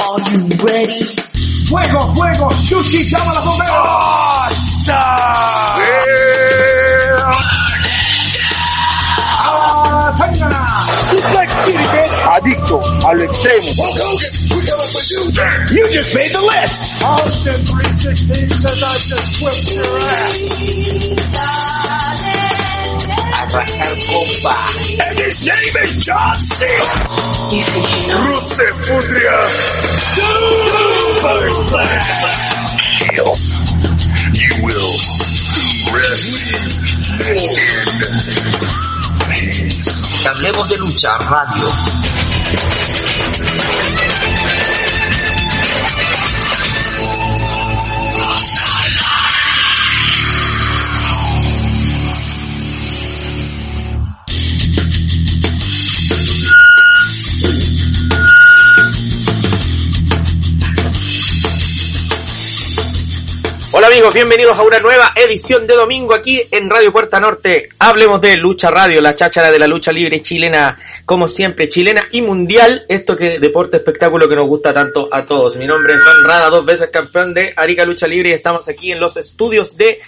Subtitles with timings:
[0.00, 1.04] Are you ready?
[1.68, 3.80] Fuego, fuego, sushi, llama a la bombera.
[9.42, 10.48] ¡Ah, tenga!
[11.10, 12.16] Suplex City, bitch.
[12.26, 13.72] Adicto a lo extremo.
[15.70, 16.92] You just made the list.
[17.04, 21.89] Austin 316 says I just whipped your ass.
[23.50, 24.54] Arrancar compa.
[25.02, 26.64] And his name is John C.
[27.50, 28.14] Dice que no.
[28.30, 29.36] Rusefutria.
[30.14, 32.00] Super Slam.
[34.32, 34.94] You will
[35.90, 37.58] rest in peace.
[40.26, 41.66] Hablemos de lucha, radio.
[64.00, 67.68] Amigos, bienvenidos a una nueva edición de domingo aquí en Radio Puerta Norte.
[67.78, 72.22] Hablemos de Lucha Radio, la cháchara de la lucha libre chilena, como siempre, chilena y
[72.22, 72.86] mundial.
[72.88, 75.56] Esto que deporte espectáculo que nos gusta tanto a todos.
[75.56, 78.90] Mi nombre es Don Rada, dos veces campeón de Arica Lucha Libre y estamos aquí
[78.90, 80.00] en los estudios de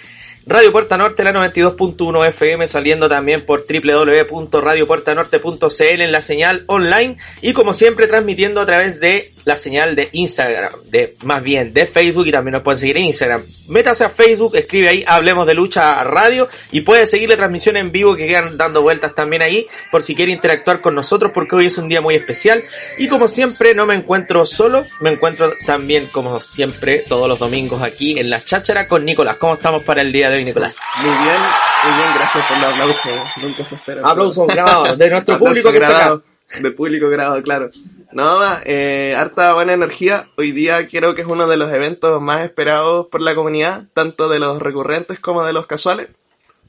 [0.47, 7.53] Radio Puerta Norte, la 92.1 FM, saliendo también por www.radiopuertanorte.cl en la señal online y
[7.53, 12.27] como siempre transmitiendo a través de la señal de Instagram, de más bien de Facebook
[12.27, 13.43] y también nos pueden seguir en Instagram.
[13.67, 17.91] Métase a Facebook, escribe ahí Hablemos de Lucha Radio y puede seguir la transmisión en
[17.91, 21.67] vivo que quedan dando vueltas también ahí por si quiere interactuar con nosotros porque hoy
[21.67, 22.63] es un día muy especial
[22.97, 27.81] y como siempre no me encuentro solo, me encuentro también como siempre todos los domingos
[27.81, 29.37] aquí en la cháchara con Nicolás.
[29.37, 30.77] ¿Cómo estamos para el día de hoy, Nicolás?
[30.99, 31.35] Muy bien,
[31.83, 33.09] muy bien, gracias por el aplauso.
[33.41, 34.01] Nunca se espera.
[34.03, 35.97] Aplausos grabados de nuestro público que está acá.
[35.97, 36.23] grabado,
[36.59, 37.69] De público grabado, claro.
[38.13, 40.27] No, más, eh, harta buena energía.
[40.37, 44.29] Hoy día creo que es uno de los eventos más esperados por la comunidad, tanto
[44.29, 46.09] de los recurrentes como de los casuales.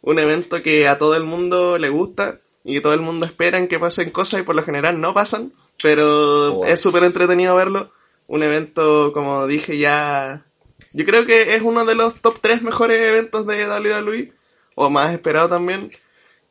[0.01, 3.69] Un evento que a todo el mundo le gusta y todo el mundo espera en
[3.69, 6.65] que pasen cosas y por lo general no pasan, pero Oh.
[6.65, 7.91] es súper entretenido verlo.
[8.27, 10.47] Un evento, como dije ya,
[10.95, 14.33] yo creo que es uno de los top 3 mejores eventos de WWE,
[14.77, 15.91] o más esperado también.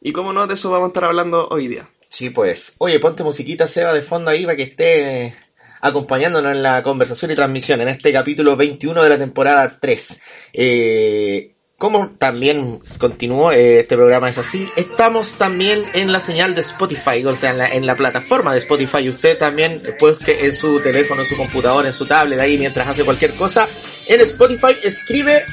[0.02, 1.90] Y como no, de eso vamos a estar hablando hoy día.
[2.13, 2.75] Sí, pues.
[2.78, 5.34] Oye, ponte musiquita, Seba, de fondo ahí para que esté
[5.81, 10.22] acompañándonos en la conversación y transmisión en este capítulo 21 de la temporada 3.
[10.53, 16.62] Eh, como también continuó eh, este programa es así, estamos también en la señal de
[16.62, 19.09] Spotify, o sea, en la, en la plataforma de Spotify.
[19.09, 22.88] Usted también, pues que en su teléfono, en su computadora, en su tablet, ahí mientras
[22.88, 23.68] hace cualquier cosa,
[24.06, 25.44] en Spotify escribe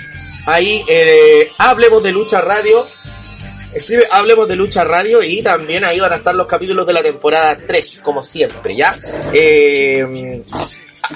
[0.44, 2.86] ahí, eh, hablemos de lucha radio
[3.72, 7.02] Escribe Hablemos de Lucha Radio y también ahí van a estar los capítulos de la
[7.02, 8.96] temporada 3, como siempre, ¿ya?
[9.32, 10.42] Eh,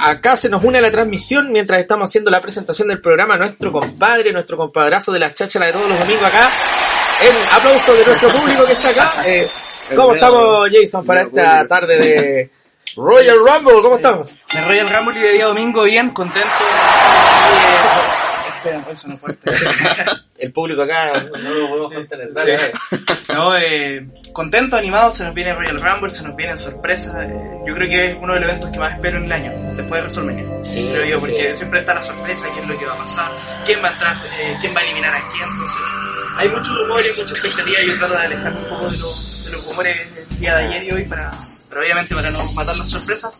[0.00, 3.72] acá se nos une a la transmisión mientras estamos haciendo la presentación del programa nuestro
[3.72, 6.53] compadre, nuestro compadrazo de las chácharas de todos los domingos acá.
[7.20, 9.22] En aplauso de nuestro público que está acá.
[9.26, 9.48] Eh,
[9.94, 12.50] ¿Cómo estamos, Jason, para esta tarde de
[12.97, 13.82] Royal Rumble?
[13.82, 14.31] ¿Cómo estamos?
[14.53, 16.48] De Royal Rumble y de día domingo bien, contento.
[18.64, 19.50] Espera, eso no fuerte.
[20.38, 22.32] El público acá no lo podemos contener.
[22.32, 22.72] Dale, dale.
[23.32, 27.14] No, eh, contento, animado, se nos viene Royal Rumble, se nos vienen sorpresas.
[27.20, 29.52] eh, yo creo que es uno de los eventos que más espero en el año,
[29.75, 30.62] después de WrestleMania.
[30.62, 31.56] Sí, creo yo, sí, porque sí.
[31.56, 33.32] siempre está la sorpresa, qué es lo que va a pasar,
[33.64, 35.48] quién va a entrar, eh, quién va a eliminar a quién.
[35.48, 35.76] Entonces,
[36.36, 37.76] hay muchos rumores, mucha expectativa.
[37.86, 40.82] Yo trato de alejarme un poco de, los- de los rumores del día de ayer
[40.84, 41.31] y hoy, para,
[41.69, 43.32] para obviamente para no matar las sorpresas.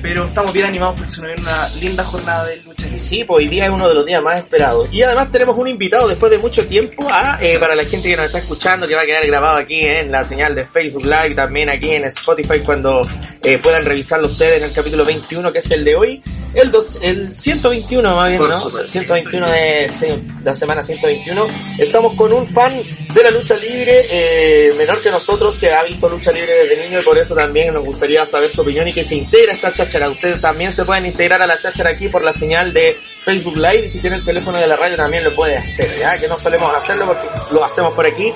[0.00, 2.86] Pero estamos bien animados porque se nos viene una linda jornada de lucha.
[2.96, 4.92] Sí, pues hoy día es uno de los días más esperados.
[4.94, 8.16] Y además tenemos un invitado después de mucho tiempo a, eh, para la gente que
[8.16, 11.34] nos está escuchando, que va a quedar grabado aquí en la señal de Facebook Live,
[11.34, 13.06] también aquí en Spotify cuando
[13.42, 16.22] eh, puedan revisarlo ustedes en el capítulo 21, que es el de hoy.
[16.54, 18.58] El, dos, el 121 más bien, Por ¿no?
[18.58, 18.88] supuesto.
[18.88, 20.06] 121 de sí,
[20.42, 21.46] la semana 121.
[21.78, 22.82] Estamos con un fan
[23.14, 27.00] de la lucha libre, eh, menor que nosotros, que ha visto lucha libre desde niño
[27.00, 30.08] y por eso también nos gustaría saber su opinión y que se integra esta cháchara.
[30.08, 33.84] Ustedes también se pueden integrar a la cháchara aquí por la señal de Facebook Live
[33.86, 36.18] y si tiene el teléfono de la radio también lo puede hacer, ¿ya?
[36.18, 38.32] Que no solemos hacerlo porque lo hacemos por aquí.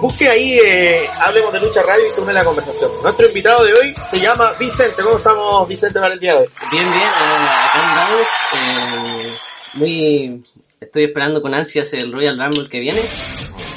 [0.00, 2.90] Busque ahí, eh, hablemos de lucha radio y se une a la conversación.
[3.02, 5.02] Nuestro invitado de hoy se llama Vicente.
[5.02, 6.48] ¿Cómo estamos, Vicente, para el día de hoy?
[6.70, 8.26] Bien, bien, acá andamos.
[8.54, 9.36] Eh,
[9.74, 10.42] muy,
[10.80, 13.02] estoy esperando con ansias el Royal Rumble que viene.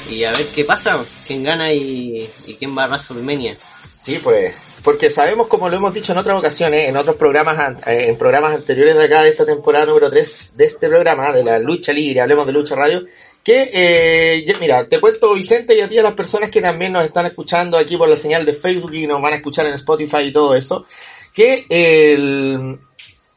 [0.08, 3.56] Y a ver qué pasa, quién gana y, y quién va a WrestleMania.
[4.00, 8.06] Sí, pues, porque sabemos, como lo hemos dicho en otras ocasiones, en otros programas, eh,
[8.08, 11.58] en programas anteriores de acá, de esta temporada número 3 de este programa, de la
[11.58, 13.04] lucha libre, hablemos de lucha radio,
[13.42, 16.92] que, eh, ya- mira, te cuento, Vicente, y a ti a las personas que también
[16.92, 19.74] nos están escuchando aquí por la señal de Facebook y nos van a escuchar en
[19.74, 20.84] Spotify y todo eso,
[21.32, 22.78] que el,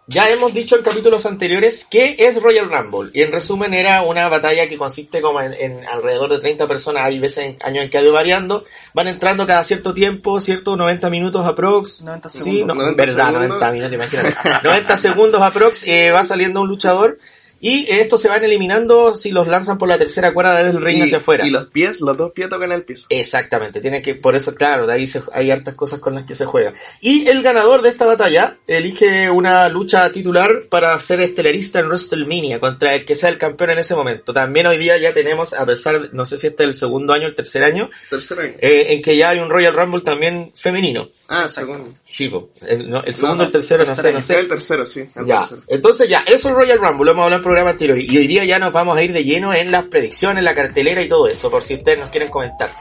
[0.08, 3.12] ya hemos dicho en capítulos anteriores qué es Royal Rumble.
[3.14, 7.06] Y en resumen era una batalla que consiste como en, en alrededor de 30 personas.
[7.06, 8.66] Hay veces en años en que ha ido variando.
[8.94, 12.02] Van entrando cada cierto tiempo, cierto 90 minutos aprox.
[12.02, 12.68] 90 Sí, segundos.
[12.68, 13.48] no, 90 verdad, segundos.
[13.62, 14.36] 90 minutos, imagínate.
[14.68, 17.18] 90 segundos aprox, eh, va saliendo un luchador.
[17.66, 20.98] Y estos se van eliminando si los lanzan por la tercera cuerda desde el ring
[20.98, 21.48] y, hacia afuera.
[21.48, 23.06] y los pies, los dos pies tocan el piso.
[23.10, 26.36] Exactamente, tiene que, por eso, claro, de ahí se- hay hartas cosas con las que
[26.36, 26.74] se juega.
[27.00, 32.60] Y el ganador de esta batalla elige una lucha titular para ser estelarista en WrestleMania
[32.60, 34.34] contra el que sea el campeón en ese momento.
[34.34, 37.14] También hoy día ya tenemos, a pesar, de- no sé si este es el segundo
[37.14, 38.54] año, el tercer año, Tercer año.
[38.60, 41.10] eh, en que ya hay un Royal Rumble también femenino.
[41.28, 41.90] Ah, segundo.
[42.06, 42.32] Sí,
[42.62, 44.40] el, no, el segundo, No, el tercero, no sé, no sé.
[44.40, 45.00] el tercero, sí.
[45.16, 45.62] el Ya, tercero.
[45.68, 47.98] entonces ya, eso es Royal Rumble, lo hemos hablado en el programa anterior.
[47.98, 51.02] Y hoy día ya nos vamos a ir de lleno en las predicciones, la cartelera
[51.02, 52.74] y todo eso, por si ustedes nos quieren comentar.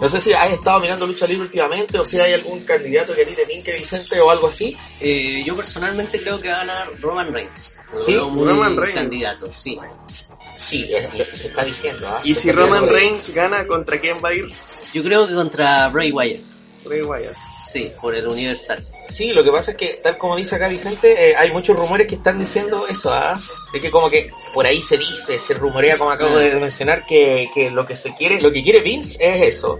[0.00, 3.20] No sé si has estado mirando lucha libre últimamente o si hay algún candidato que
[3.22, 4.74] a ti te pinque Vicente o algo así.
[4.98, 7.78] Eh, yo personalmente creo que va a ganar Roman Reigns.
[8.06, 8.94] Sí, Roman Reigns.
[8.94, 9.76] candidato, sí.
[10.58, 10.88] Sí,
[11.34, 12.08] se está diciendo.
[12.08, 12.20] ¿ah?
[12.24, 12.88] Y Se si Roman.
[12.88, 14.46] Reigns gana, ¿contra quién va a ir?
[14.94, 16.40] Yo creo que contra Bray Wyatt.
[16.84, 17.34] Bray Wyatt.
[17.72, 18.84] Sí, por el Universal.
[19.10, 22.06] Sí, lo que pasa es que, tal como dice acá Vicente, eh, hay muchos rumores
[22.06, 23.38] que están diciendo eso, ¿ah?
[23.72, 27.48] De que como que por ahí se dice, se rumorea, como acabo de mencionar, que,
[27.54, 29.78] que lo que se quiere, lo que quiere Vince es eso.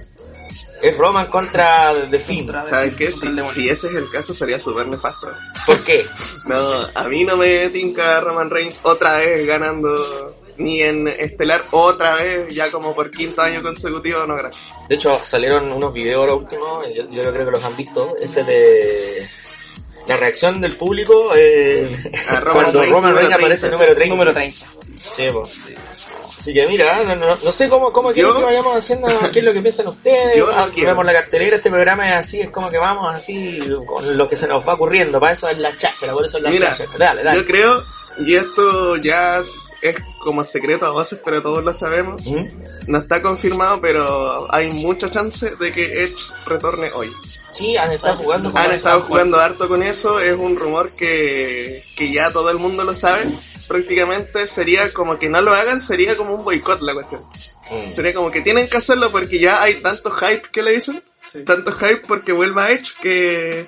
[0.82, 2.46] Es Roman contra The Fiend.
[2.52, 3.12] Contra- ¿Sabes qué?
[3.12, 5.28] si ese es el caso, sería súper nefasto.
[5.66, 6.06] ¿Por qué?
[6.46, 6.56] No,
[6.94, 12.54] a mí no me tinca Roman Reigns otra vez ganando ni en Estelar otra vez,
[12.54, 14.70] ya como por quinto año consecutivo, no gracias.
[14.88, 18.44] De hecho, salieron unos videos ahora últimos, yo, yo creo que los han visto, ese
[18.44, 19.26] de
[20.06, 21.88] la reacción del público eh,
[22.28, 24.14] A Roman cuando Reigns, Roman Reigns aparece 30, número 30.
[24.14, 24.66] Número 30.
[24.96, 25.42] Sí, po.
[26.40, 29.52] Así que mira, no, no- no sé cómo, cómo que vayamos haciendo, qué es lo
[29.52, 30.36] que piensan ustedes.
[30.38, 33.60] Yo no Ah, vemos la cartelera, este programa es así, es como que vamos así
[33.86, 35.20] con lo que se nos va ocurriendo.
[35.20, 36.90] Para eso es la cháchara, por eso es la Mira, cháchara.
[36.98, 37.40] Dale, dale.
[37.40, 37.84] yo creo,
[38.18, 42.24] y esto ya es, es como secreto a voces, pero todos lo sabemos.
[42.26, 42.46] ¿Mm?
[42.86, 47.10] No está confirmado, pero hay mucha chance de que Edge retorne hoy.
[47.52, 51.82] Sí, han estado jugando con Han estado jugando harto con eso, es un rumor que,
[51.96, 53.38] que ya todo el mundo lo sabe.
[53.68, 57.22] Prácticamente sería como que no lo hagan, sería como un boicot la cuestión.
[57.70, 57.90] Mm.
[57.90, 61.44] Sería como que tienen que hacerlo porque ya hay tanto hype que le dicen, Sí.
[61.44, 63.66] tanto hype porque vuelva Edge que,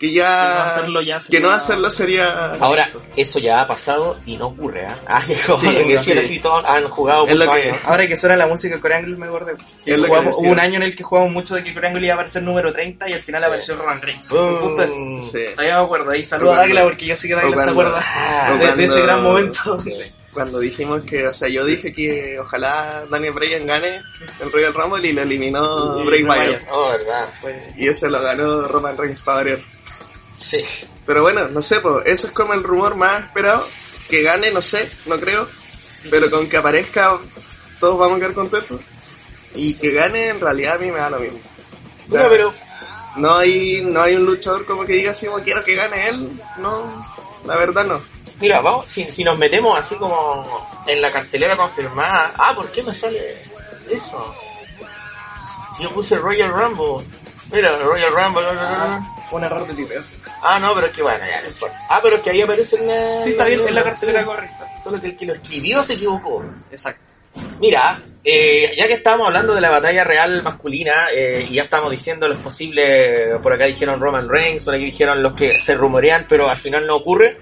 [0.00, 0.24] que ya...
[0.24, 2.52] Que no hacerlo ya que sería- no hacerlo sería...
[2.52, 4.96] Ahora, eso ya ha pasado y no ocurre, ¿ah?
[5.06, 7.74] Ah, que como Sí, que así, todos han jugado Es lo que-.
[7.84, 9.52] Ahora que suena la música de Coreangle me acordé.
[9.84, 12.14] Es que Jugamos- hubo un año en el que jugamos mucho de que Coreangle iba
[12.14, 13.46] a aparecer número 30 y al final Sí.
[13.46, 14.26] apareció Roman Reigns.
[14.28, 14.94] Justo eso.
[14.96, 15.22] Mm.
[15.22, 15.38] Sí.
[15.54, 16.10] Todavía me acuerdo.
[16.12, 19.02] Ahí saludo a Águila porque yo sé que o Águila se acuerda Ah, de, ese
[19.02, 19.78] gran momento.
[20.32, 24.00] Cuando dijimos que, o sea, yo dije que ojalá Daniel Bryan gane
[24.40, 26.62] el Royal Rumble y lo eliminó Y Bray Wyatt.
[26.70, 27.28] Oh, verdad.
[27.76, 29.58] Y ese lo ganó Roman Reigns para variar.
[30.30, 30.64] Sí.
[31.06, 33.66] Pero bueno, no sé, pues, eso es como el rumor más esperado.
[34.08, 35.48] Que gane, no sé, no creo.
[36.10, 37.18] Pero con que aparezca,
[37.78, 38.80] todos vamos a quedar contentos.
[39.54, 41.38] Y que gane, en realidad a mí me da lo mismo.
[42.06, 42.54] O sea, Bueno, pero
[43.16, 46.28] no hay, no hay un luchador como que diga así, "Oh, quiero que gane él.
[46.58, 47.06] No,
[47.44, 48.00] la verdad no.
[48.40, 52.32] Mira, vamos, si, si nos metemos así como en la cartelera confirmada.
[52.38, 53.20] Ah, ¿por qué me sale
[53.90, 54.34] eso?
[55.76, 57.04] Si yo puse Royal Rumble.
[57.52, 58.50] Mira, Royal Rumble.
[58.52, 59.06] bla.
[59.32, 60.02] un error de tipeo.
[60.42, 61.78] Ah, no, pero es que bueno, ya no importa.
[61.88, 63.24] Ah, pero es que ahí aparece en la.
[63.24, 63.88] Sí, está bien, es la sí.
[63.88, 64.68] cartelera correcta.
[64.82, 66.44] Solo que el que lo escribió se equivocó.
[66.70, 67.02] Exacto.
[67.60, 71.90] Mira, eh, ya que estábamos hablando de la batalla real masculina eh, y ya estamos
[71.90, 76.26] diciendo los posibles, por acá dijeron Roman Reigns, por aquí dijeron los que se rumorean,
[76.28, 77.38] pero al final no ocurre.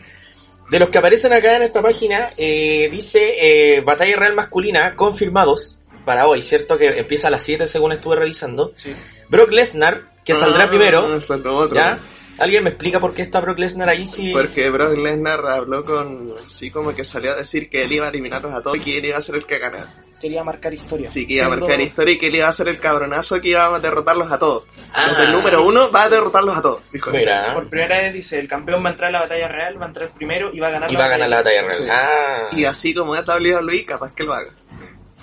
[0.71, 3.37] De los que aparecen acá en esta página, eh, dice
[3.76, 6.76] eh, batalla real masculina confirmados para hoy, ¿cierto?
[6.76, 8.73] Que empieza a las 7 según estuve revisando.
[8.75, 8.95] Sí.
[9.28, 11.76] Brock Lesnar, que saldrá Ah, primero, eso es lo otro.
[11.76, 11.99] ¿ya?
[12.38, 14.07] ¿Alguien me explica por qué está Brock Lesnar ahí?
[14.07, 14.33] Si...
[14.33, 16.35] Porque Brock Lesnar habló con.
[16.47, 18.99] Sí, como que salió a decir que él iba a eliminarlos a todos y que
[18.99, 19.99] él iba a ser el que ganase.
[20.21, 21.09] Quería marcar historia.
[21.09, 23.49] Sí, que iba a marcar historia y que él iba a ser el cabronazo que
[23.49, 24.64] iba a derrotarlos a todos.
[24.92, 25.11] Ah.
[25.11, 26.80] Desde el número uno va a derrotarlos a todos.
[26.92, 27.11] Dijo.
[27.11, 29.87] Mira, Por primera vez dice, el campeón va a entrar a la batalla real, va
[29.87, 31.73] a entrar primero y va a ganar y va a ganar la batalla real.
[31.73, 31.87] Sí.
[31.90, 32.49] Ah.
[32.52, 34.50] Y así como es WWE, capaz que lo haga.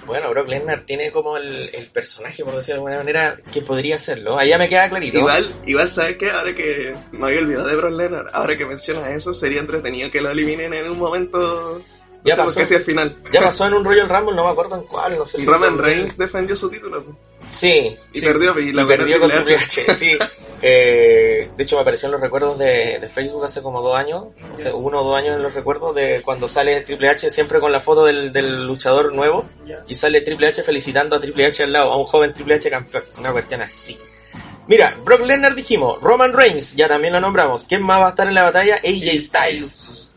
[0.06, 3.98] Bueno, Brock Lesnar tiene como el, el personaje, por decirlo de alguna manera, que podría
[3.98, 4.38] serlo.
[4.38, 5.18] Allá me queda clarito.
[5.20, 6.30] Igual, igual, ¿sabes qué?
[6.30, 10.22] Ahora que me había olvidado de Brock Lesnar, ahora que mencionas eso, sería entretenido que
[10.22, 11.80] lo eliminen en un momento.
[11.80, 12.60] No Ya sé, pasó.
[12.60, 13.18] casi al final.
[13.32, 15.78] Ya pasó en un Royal Rumble, no me acuerdo en cuál, no sé si Roman
[15.78, 17.04] Reigns defendió su título.
[17.48, 17.98] Sí.
[18.14, 18.26] Y sí.
[18.26, 19.82] perdió, y la Y perdió con Triple Triple H.
[19.92, 20.18] H, sí.
[20.68, 24.28] Eh, de hecho, me apareció en los recuerdos de, de Facebook hace como dos años,
[24.52, 27.72] hace uno o dos años en los recuerdos de cuando sale Triple H siempre con
[27.72, 29.48] la foto del, del luchador nuevo
[29.88, 32.70] y sale Triple H felicitando a Triple H al lado, a un joven Triple H
[32.72, 33.04] campeón.
[33.20, 33.96] Una cuestión así.
[34.68, 37.66] Mira, Brock Lesnar dijimos, Roman Reigns, ya también lo nombramos.
[37.68, 38.76] ¿Quién más va a estar en la batalla?
[38.76, 40.10] AJ Styles.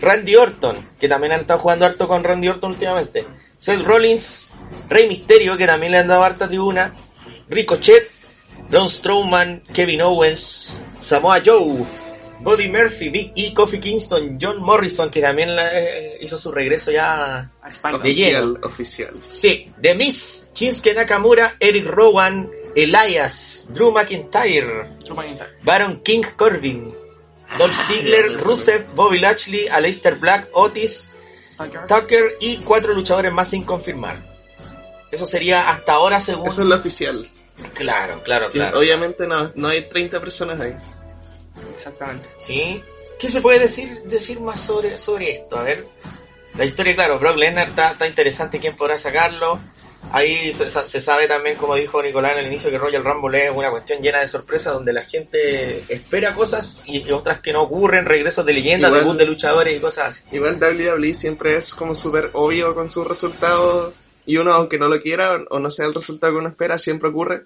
[0.00, 3.26] Randy Orton, que también han estado jugando harto con Randy Orton últimamente.
[3.58, 4.52] Seth Rollins,
[4.88, 6.92] Rey Mysterio, que también le han dado harta tribuna.
[7.48, 8.10] Ricochet,
[8.70, 11.84] Braun Strowman, Kevin Owens, Samoa Joe,
[12.40, 17.50] Buddy Murphy, Big E, Kofi Kingston, John Morrison, que también eh, hizo su regreso ya
[17.62, 17.98] A España.
[17.98, 18.38] De lleno.
[18.38, 19.22] Oficial, oficial.
[19.28, 25.50] Sí, The Miz, Shinsuke Nakamura, Eric Rowan, Elias, Drew McIntyre, Drew McIntyre.
[25.62, 26.92] Baron King Corbin,
[27.58, 31.10] Dolph Ziggler, Rusev, Bobby Lashley, Aleister Black, Otis.
[31.88, 34.35] Tucker y cuatro luchadores más sin confirmar.
[35.10, 36.48] Eso sería hasta ahora según...
[36.48, 37.28] Eso es lo oficial.
[37.74, 38.78] Claro, claro, Que claro.
[38.78, 40.76] Obviamente no, no hay 30 personas ahí.
[41.74, 42.28] Exactamente.
[42.36, 42.82] ¿Sí?
[43.18, 45.58] ¿Qué se puede decir, decir más sobre, sobre esto?
[45.58, 45.86] A ver.
[46.56, 49.58] La historia, claro, Brock Lesnar está, está interesante quién podrá sacarlo.
[50.12, 53.50] Ahí se, se sabe también, como dijo Nicolás en el inicio, que Royal Rumble es
[53.54, 57.62] una cuestión llena de sorpresas donde la gente espera cosas y, y otras que no
[57.62, 60.36] ocurren, regresos de leyendas, debut de luchadores y cosas así.
[60.36, 63.94] Igual WWE siempre es como súper obvio con sus resultados
[64.26, 67.08] y uno aunque no lo quiera o no sea el resultado que uno espera, siempre
[67.08, 67.44] ocurre.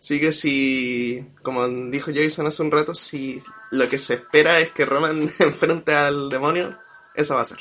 [0.00, 3.40] Así que si, como dijo Jason hace un rato, si
[3.70, 6.76] lo que se espera es que Roman enfrente al demonio,
[7.14, 7.58] eso va a ser.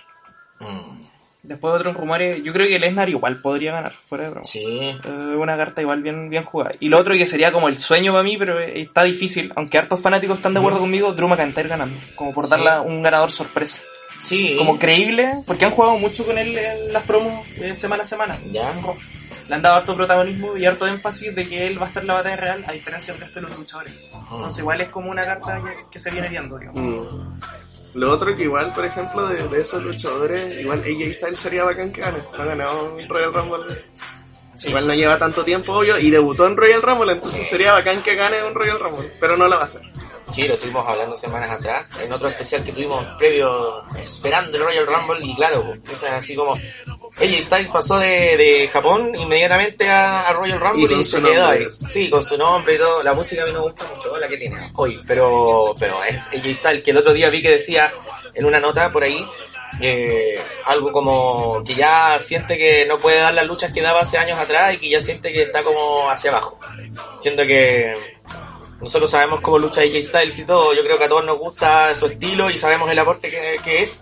[1.44, 4.46] Después de otros rumores, yo creo que Lesnar igual podría ganar, fuera de broma.
[4.46, 4.64] Sí.
[4.64, 6.74] Eh, una carta igual bien, bien jugada.
[6.80, 10.00] Y lo otro que sería como el sueño para mí, pero está difícil, aunque hartos
[10.02, 12.00] fanáticos están de acuerdo conmigo, Drew McIntyre ganando.
[12.16, 12.52] Como por Sí.
[12.52, 13.80] darle un ganador sorpresa.
[14.22, 14.56] Sí.
[14.58, 18.38] Como creíble, porque han jugado mucho con él en las promos eh, semana a semana.
[18.52, 18.74] Ya.
[19.48, 22.08] Le han dado harto protagonismo y harto énfasis de que él va a estar en
[22.08, 23.94] la batalla real, a diferencia del resto de los luchadores.
[24.14, 27.14] Entonces igual es como una carta que, que se viene viendo, digamos.
[27.14, 27.40] Mm.
[27.94, 31.92] Lo otro que igual, por ejemplo, de, de esos luchadores, igual AJ Styles sería bacán
[31.92, 32.20] que gane.
[32.20, 33.84] No ha ganado un Royal Rumble.
[34.64, 38.16] Igual no lleva tanto tiempo, obvio, y debutó en Royal Rumble, entonces sería bacán que
[38.16, 39.82] gane un Royal Rumble, pero no lo va a hacer.
[40.32, 44.88] Sí, lo estuvimos hablando semanas atrás, en otro especial que tuvimos previo, esperando el Royal
[44.88, 49.90] Rumble, y claro, pues, o sea, así como AJ Styles pasó de, de Japón inmediatamente
[49.90, 51.68] a, a Royal Rumble Y y, con se su quedó ahí.
[51.88, 53.04] Sí, con su nombre y todo.
[53.04, 56.56] La música a mí me gusta mucho, la que tiene hoy, pero, pero es AJ
[56.56, 57.92] Styles, que el otro día vi que decía
[58.34, 59.26] en una nota por ahí,
[59.82, 64.18] eh, algo como que ya siente que no puede dar las luchas que daba hace
[64.18, 66.60] años atrás y que ya siente que está como hacia abajo.
[67.20, 67.96] Siento que
[68.82, 71.96] nosotros sabemos cómo lucha AJ Styles y todo, yo creo que a todos nos gusta
[71.96, 74.02] su estilo y sabemos el aporte que, que es,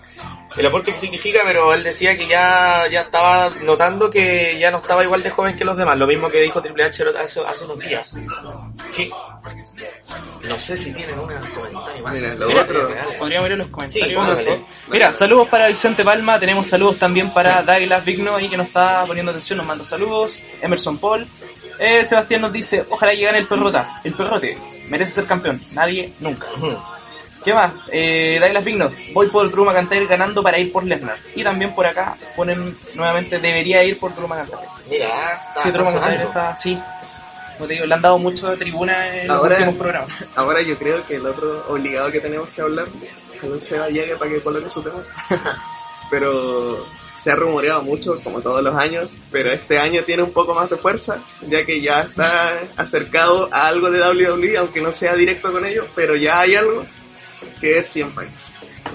[0.58, 4.78] el aporte que significa, pero él decía que ya, ya estaba notando que ya no
[4.78, 7.66] estaba igual de joven que los demás, lo mismo que dijo Triple H hace, hace
[7.66, 8.14] unos días.
[8.90, 9.10] Sí.
[10.44, 12.14] No sé si tienen un comentario más.
[12.14, 12.90] Mira, lo Mira, otro-.
[13.20, 14.60] Podríamos ver en los Sí, comentarios.
[14.90, 19.04] Mira, saludos para Vicente Palma, tenemos saludos también para Douglas Vigno ahí que nos está
[19.06, 21.28] poniendo atención, nos manda saludos, Emerson Paul,
[21.78, 24.58] Eh, Sebastián nos dice, ojalá que gane el perrota, el perrote,
[24.90, 26.48] merece ser campeón, nadie, nunca.
[27.44, 27.72] ¿Qué más?
[27.92, 31.18] Eh, Douglas Vigno, voy por Drew McIntyre ganando para ir por Lesnar.
[31.36, 34.62] Y también por acá ponen nuevamente, debería ir por Drew McIntyre.
[34.90, 35.08] Mira,
[35.48, 36.80] está, Sí, Drew está McIntyre está, sí.
[37.58, 40.12] Como te digo, le han dado mucho de tribuna en los últimos programas.
[40.36, 42.86] Ahora yo creo que el otro obligado que tenemos que hablar,
[43.40, 45.00] que no se llegue para que coloque su tema,
[46.12, 46.86] pero
[47.18, 50.70] se ha rumoreado mucho, como todos los años, pero este año tiene un poco más
[50.70, 55.52] de fuerza, ya que ya está acercado a algo de WWE, aunque no sea directo
[55.52, 56.86] con ellos, pero ya hay algo
[57.60, 58.28] que es CM Punk.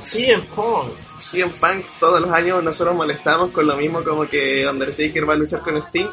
[0.03, 0.89] Sí, en Pong.
[1.21, 5.37] CM Punk todos los años nosotros molestamos con lo mismo como que Undertaker va a
[5.37, 6.09] luchar con Sting,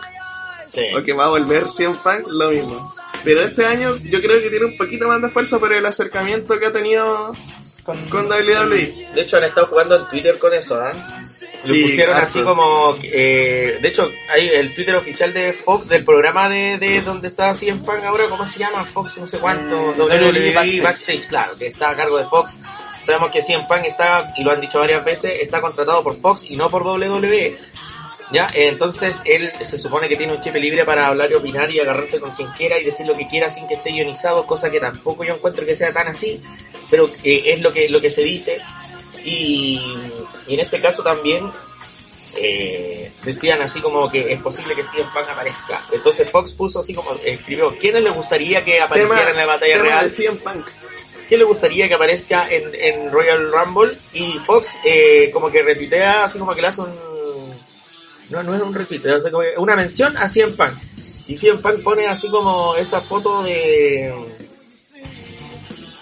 [0.68, 0.86] Sí.
[0.96, 2.96] o que va a volver CM Punk, lo mismo.
[3.24, 6.58] Pero este año yo creo que tiene un poquito más de fuerza por el acercamiento
[6.58, 7.34] que ha tenido
[7.84, 9.10] Con, con WWE.
[9.16, 10.94] De hecho, han estado jugando en Twitter con eso, ¿ah?
[11.66, 12.96] Lo Sí, pusieron así como.
[13.04, 17.54] eh, de hecho, hay el Twitter oficial de Fox, del programa de, de donde está
[17.54, 18.84] CM Punk ahora, ¿cómo se llama?
[18.84, 19.92] Fox, no sé cuánto.
[19.92, 20.82] Eh, WWE WWE Backstage.
[20.82, 21.28] Backstage.
[21.28, 22.56] claro, que está a cargo de Fox.
[23.04, 26.50] Sabemos que CM Punk está, y lo han dicho varias veces, está contratado por Fox
[26.50, 27.58] y no por WWE.
[28.32, 28.50] ¿Ya?
[28.54, 31.80] Eh, Entonces él se supone que tiene un chip libre para hablar y opinar y
[31.82, 34.80] agarrarse con quien quiera y decir lo que quiera sin que esté ionizado, cosa que
[34.80, 36.42] tampoco yo encuentro que sea tan así,
[36.90, 38.62] pero eh, es lo que, lo que se dice.
[39.26, 39.82] Y,
[40.48, 41.52] y en este caso también,
[42.38, 45.86] eh, decían así como que es posible que CM Punk aparezca.
[45.92, 49.90] Entonces Fox puso así como, escribió, ¿quiénes le gustaría que apareciera en la batalla tema
[49.90, 50.04] real?
[50.06, 50.66] de CM Punk.
[51.28, 53.98] ¿Quién le gustaría que aparezca en, en Royal Rumble?
[54.14, 57.12] Y Fox eh, como que retuitea, así como que le hace un...
[58.30, 60.74] No, no es un retuiteo, que una mención a CM Punk.
[61.28, 64.14] Y CM Punk pone así como esa foto de...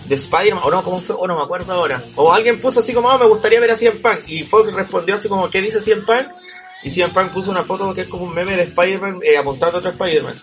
[0.10, 1.16] De Spider-Man, o no, ¿cómo fue?
[1.18, 2.04] O no me acuerdo ahora.
[2.16, 4.28] O alguien puso así como, "Ah, me gustaría ver a CM Punk.
[4.28, 6.28] Y Fox respondió así como, ¿qué dice CM Punk?
[6.84, 9.78] Y CM Punk puso una foto que es como un meme de Spider-Man eh, apuntando
[9.78, 10.42] a otro Spider-Man.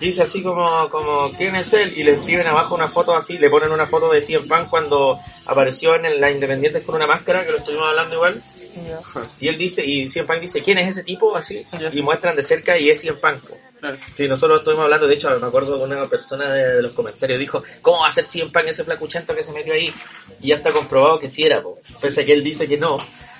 [0.00, 1.92] Dice así como, como, ¿quién es él?
[1.96, 5.18] Y le escriben abajo una foto así, le ponen una foto de CM Punk cuando
[5.46, 8.42] apareció en la Independientes con una máscara, que lo estuvimos hablando igual.
[9.40, 11.36] Y él dice, y CM Punk dice, ¿quién es ese tipo?
[11.36, 11.64] Así.
[11.92, 13.42] Y muestran de cerca y es CM Punk.
[13.84, 13.98] Claro.
[14.14, 17.38] Sí, nosotros estuvimos hablando, de hecho, me acuerdo que una persona de, de los comentarios
[17.38, 19.92] dijo, ¿cómo va a ser CM Punk ese flacuchento que se metió ahí?
[20.40, 21.78] Y ya está comprobado que sí era, po.
[22.00, 22.96] pese a que él dice que no.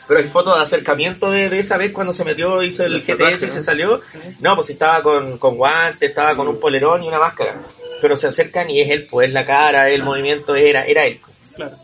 [0.07, 3.01] Pero hay fotos de acercamiento de, de esa vez cuando se metió, hizo el El
[3.01, 4.03] GTS tatuaje, y se salió.
[4.41, 7.63] No, pues estaba con, con guantes, estaba con un polerón y una máscara.
[8.03, 11.23] Pero se acercan y es él, pues la cara, el movimiento era, era él.
[11.55, 11.79] Claro.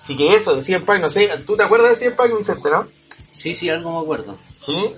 [0.00, 2.70] Así que eso, de CM Punk, no sé, ¿tú te acuerdas de CM Punk, Vicente,
[2.70, 2.86] no?
[3.32, 4.38] Sí, sí, algo me acuerdo.
[4.40, 4.94] Sí.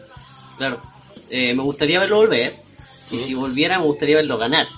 [0.58, 0.82] Claro.
[1.30, 2.63] Eh, me gustaría verlo volver.
[3.10, 4.66] Y si volviera, me gustaría verlo ganar.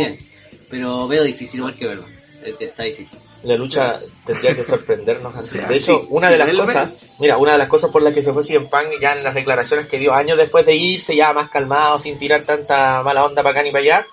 [0.00, 0.18] Eh.
[0.70, 2.04] Pero veo difícil igual que verlo.
[2.44, 3.18] Eh, Está difícil.
[3.44, 5.58] La lucha tendría que sorprendernos así.
[5.68, 8.12] De Sí, hecho, una sí, de las cosas, mira, una de las cosas por las
[8.12, 11.32] que se fue Punk ya en las declaraciones que dio años después de irse, ya
[11.32, 14.06] más calmado, sin tirar tanta mala onda para acá ni para allá,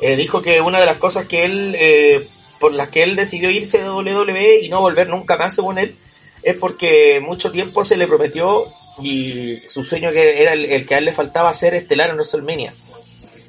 [0.00, 2.26] eh, dijo que una de las cosas que él, eh,
[2.60, 5.96] por las que él decidió irse de WWE y no volver nunca más, según él,
[6.42, 8.64] es porque mucho tiempo se le prometió
[8.98, 12.16] y su sueño que era el, el que a él le faltaba hacer estelar en
[12.16, 12.74] WrestleMania.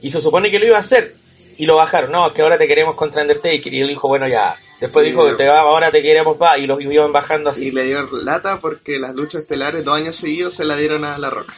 [0.01, 1.15] Y se supone que lo iba a hacer.
[1.57, 2.11] Y lo bajaron.
[2.11, 3.73] No, es que ahora te queremos contra Undertaker.
[3.73, 4.55] Y él dijo, bueno, ya.
[4.79, 6.57] Después dijo que te va, ahora te queremos, va.
[6.57, 7.67] Y los iban bajando así.
[7.67, 11.17] Y le dio lata porque las luchas estelares dos años seguidos se la dieron a
[11.19, 11.53] La Roca.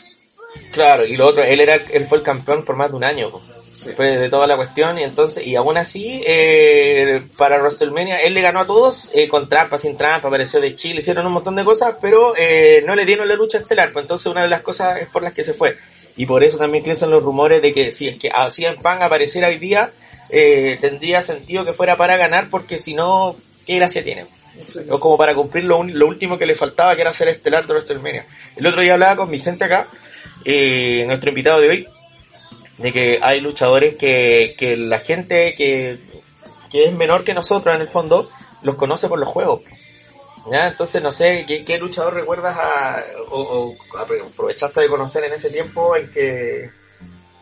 [0.71, 3.29] Claro, y lo otro, él era él fue el campeón por más de un año.
[3.29, 3.41] po.
[3.83, 3.89] Sí.
[3.89, 4.97] Después de toda la cuestión.
[4.97, 9.49] Y entonces, y aún así, eh, para WrestleMania, él le ganó a todos, eh, con
[9.49, 13.05] trampa, sin trampa, apareció de Chile, hicieron un montón de cosas, pero eh, no le
[13.05, 13.91] dieron la lucha estelar.
[13.91, 15.77] Pues entonces, una de las cosas es por las que se fue.
[16.15, 19.01] Y por eso también crecen los rumores de que si es que así en Pan
[19.01, 19.91] apareciera hoy día,
[20.29, 24.27] eh, tendría sentido que fuera para ganar, porque si no, ¿qué gracia tiene?
[24.89, 27.65] O como para cumplir lo, un- lo último que le faltaba, que era ser estelar
[27.65, 28.25] de WrestleMania.
[28.55, 29.88] El otro día hablaba con Vicente acá,
[30.45, 31.88] eh, nuestro invitado de hoy,
[32.77, 35.99] de que hay luchadores que, que la gente que,
[36.71, 38.29] que es menor que nosotros en el fondo,
[38.63, 39.62] los conoce por los juegos.
[40.51, 40.67] ¿Ya?
[40.67, 46.12] Entonces no sé, ¿qué, luchador recuerdas a, o, aprovechaste de conocer en ese tiempo en
[46.12, 46.69] que,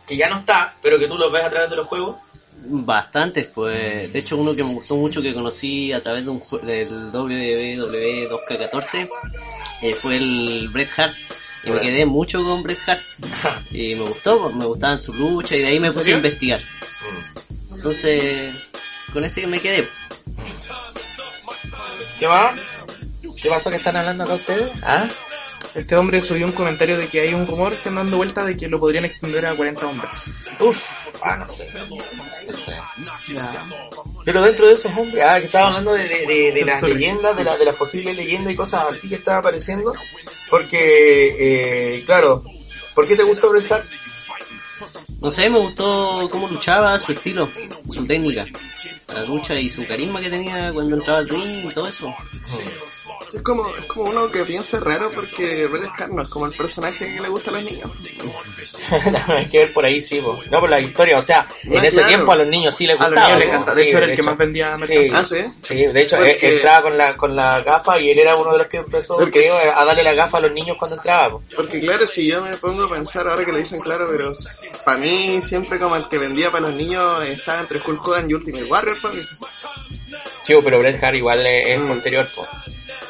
[0.06, 2.18] que ya no está, pero que tú los ves a través de los juegos?
[2.64, 4.14] Bastantes, pues.
[4.14, 8.30] De hecho, uno que me gustó mucho que conocí a través de un del WWE
[8.30, 9.10] 2K14
[9.82, 11.16] eh, fue el Bret Hart.
[11.64, 13.02] Y me quedé mucho con Bret Hart.
[13.72, 16.16] Y me gustó, pues, me gustaban su lucha y de ahí me puse serio?
[16.16, 16.62] a investigar.
[17.74, 18.70] Entonces,
[19.14, 19.88] con ese me quedé.
[22.20, 22.54] ¿Qué más?
[23.42, 24.72] ¿Qué pasó que están hablando acá ustedes?
[24.84, 25.08] ¿Ah?
[25.74, 28.58] Este hombre subió un comentario de que hay un rumor que anda dando vuelta de
[28.58, 30.12] que lo podrían extender a 40 hombres.
[30.60, 31.72] Uf, ah, no sé.
[32.48, 32.76] No sé.
[34.26, 37.36] Pero dentro de esos hombres, ah, que estaba hablando de, de, de- de las leyendas,
[37.38, 39.94] de, la, de las posibles leyendas y cosas así que estaba apareciendo.
[40.52, 42.44] Porque, eh, claro,
[42.94, 43.86] ¿por qué te gustó Bret Hart?
[45.22, 47.50] No sé, me gustó cómo luchaba, su estilo,
[47.90, 48.46] su técnica,
[49.14, 52.14] la lucha y su carisma que tenía cuando entraba al ring y todo eso.
[53.34, 56.54] Es como, es como uno que piensa raro porque Bret Hart no es como el
[56.54, 57.90] personaje que le gusta a los niños.
[59.28, 60.40] Hay que ver por ahí, sí, po.
[60.50, 61.18] no por la historia.
[61.18, 62.08] O sea, en Ah, ese claro.
[62.10, 63.30] tiempo a los niños sí les A gustaba.
[63.30, 63.76] los niños les encanta.
[63.76, 64.80] De Sí, hecho, era el que más vendía Sí.
[64.82, 65.20] mercancía.
[65.20, 65.54] Ah, sí.
[65.62, 68.52] Sí, de hecho, Porque- eh, entraba con la, con la gafa y él era uno
[68.52, 70.98] de los que empezó Porque creo, es- a darle la gafa a los niños cuando
[70.98, 71.32] entraba.
[71.32, 71.44] po.
[71.56, 74.32] Porque claro, si yo me pongo a pensar ahora que lo dicen claro, pero
[74.86, 78.34] para mí siempre como el que vendía para los niños estaba entre Hulk Hogan y
[78.34, 79.22] Ultimate Warrior, para mí.
[80.44, 81.88] Chivo, pero Bret Hart igual es, es Mm.
[81.88, 82.48] posterior, po.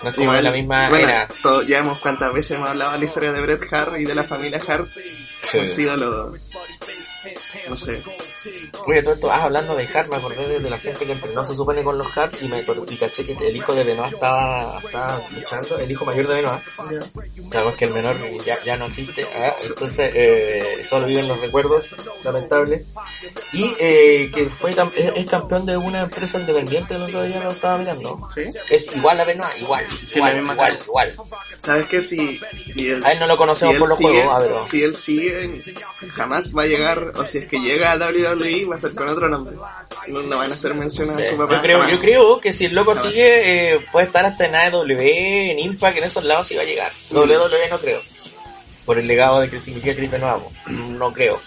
[0.04, 1.28] No es como Igual, de la misma bueno, era.
[1.42, 4.16] todo- ya hemos cuántas veces hemos hablado de la historia de Bret Hart y de
[4.16, 4.88] la familia Hart.
[5.52, 5.60] Sí.
[5.60, 6.36] Han sido los...
[7.70, 8.02] No sé.
[8.86, 11.56] Oye, todo esto, ah, hablando de Hart, me acordé de, la gente que entrenó, se
[11.56, 15.22] supone con los Hart, y me y caché que el hijo de Benoit estaba, estaba
[15.32, 16.62] luchando, el hijo mayor de Benoit.
[17.52, 21.96] Sabemos que el menor ya, ya no existe, ah, entonces eh, solo viven los recuerdos
[22.24, 22.88] lamentables.
[23.54, 24.78] Y eh, que fue es,
[25.16, 28.18] es campeón de una empresa independiente, el otro día lo estaba mirando.
[28.34, 28.44] ¿Sí?
[28.70, 31.16] Es igual a Benoit, igual, Sí, igual, igual, igual.
[31.60, 32.02] ¿Sabes qué?
[32.02, 32.40] Si,
[32.74, 34.84] si él, A él no lo conocemos si por los sigue- juegos, ah, pero- Si
[34.84, 35.62] él sigue,
[36.12, 39.08] jamás va a llegar, o si es que llega a WWE, va a ser con
[39.10, 39.56] otro nombre.
[40.08, 41.56] No, no van a hacer menciones Sí, a su papá.
[41.56, 43.12] yo, creo, yo creo que si el loco Jamás.
[43.12, 46.66] sigue, eh, puede estar hasta en AEW, en Impact, en esos lados sí va a
[46.66, 46.92] llegar.
[47.12, 48.02] WWE no creo.
[48.86, 51.40] por el legado de que significa Chris Benoit, no creo.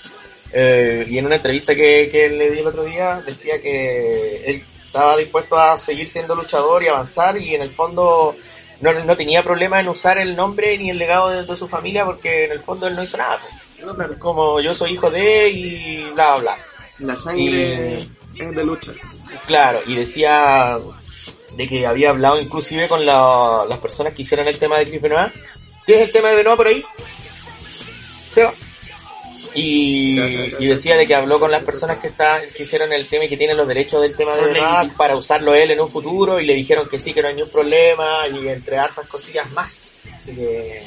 [0.52, 4.64] Eh, y en una entrevista que, que le di el otro día decía que él
[4.86, 8.36] estaba dispuesto a seguir siendo luchador y avanzar y en el fondo
[8.80, 12.04] no, no tenía problema en usar el nombre ni el legado de, de su familia
[12.04, 13.40] porque en el fondo él no hizo nada.
[13.82, 13.96] No.
[14.20, 16.58] Como yo soy hijo de y bla bla bla.
[16.98, 18.00] La sangre
[18.36, 18.92] es de lucha.
[19.46, 20.78] Claro, y decía
[21.56, 25.00] de que había hablado inclusive con la- las personas que hicieron el tema de Chris
[25.02, 25.32] Benoit.
[25.86, 26.84] ¿Tienes el tema de Benoit por ahí?
[28.28, 28.52] Seba.
[29.56, 30.18] Y,
[30.58, 33.28] y decía de que habló con las personas que está, que hicieron el tema y
[33.28, 36.44] que tienen los derechos del tema de Benoit para usarlo él en un futuro y
[36.46, 40.08] le dijeron que sí, que no hay ningún problema y entre hartas cosillas más.
[40.16, 40.82] Así que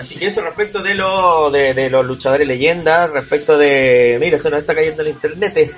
[0.00, 4.16] Así que eso respecto de, lo, de, de los luchadores leyendas, respecto de...
[4.20, 5.56] Mira, se nos está cayendo el internet.
[5.56, 5.70] eh.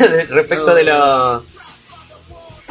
[0.00, 1.44] De- respecto de lo...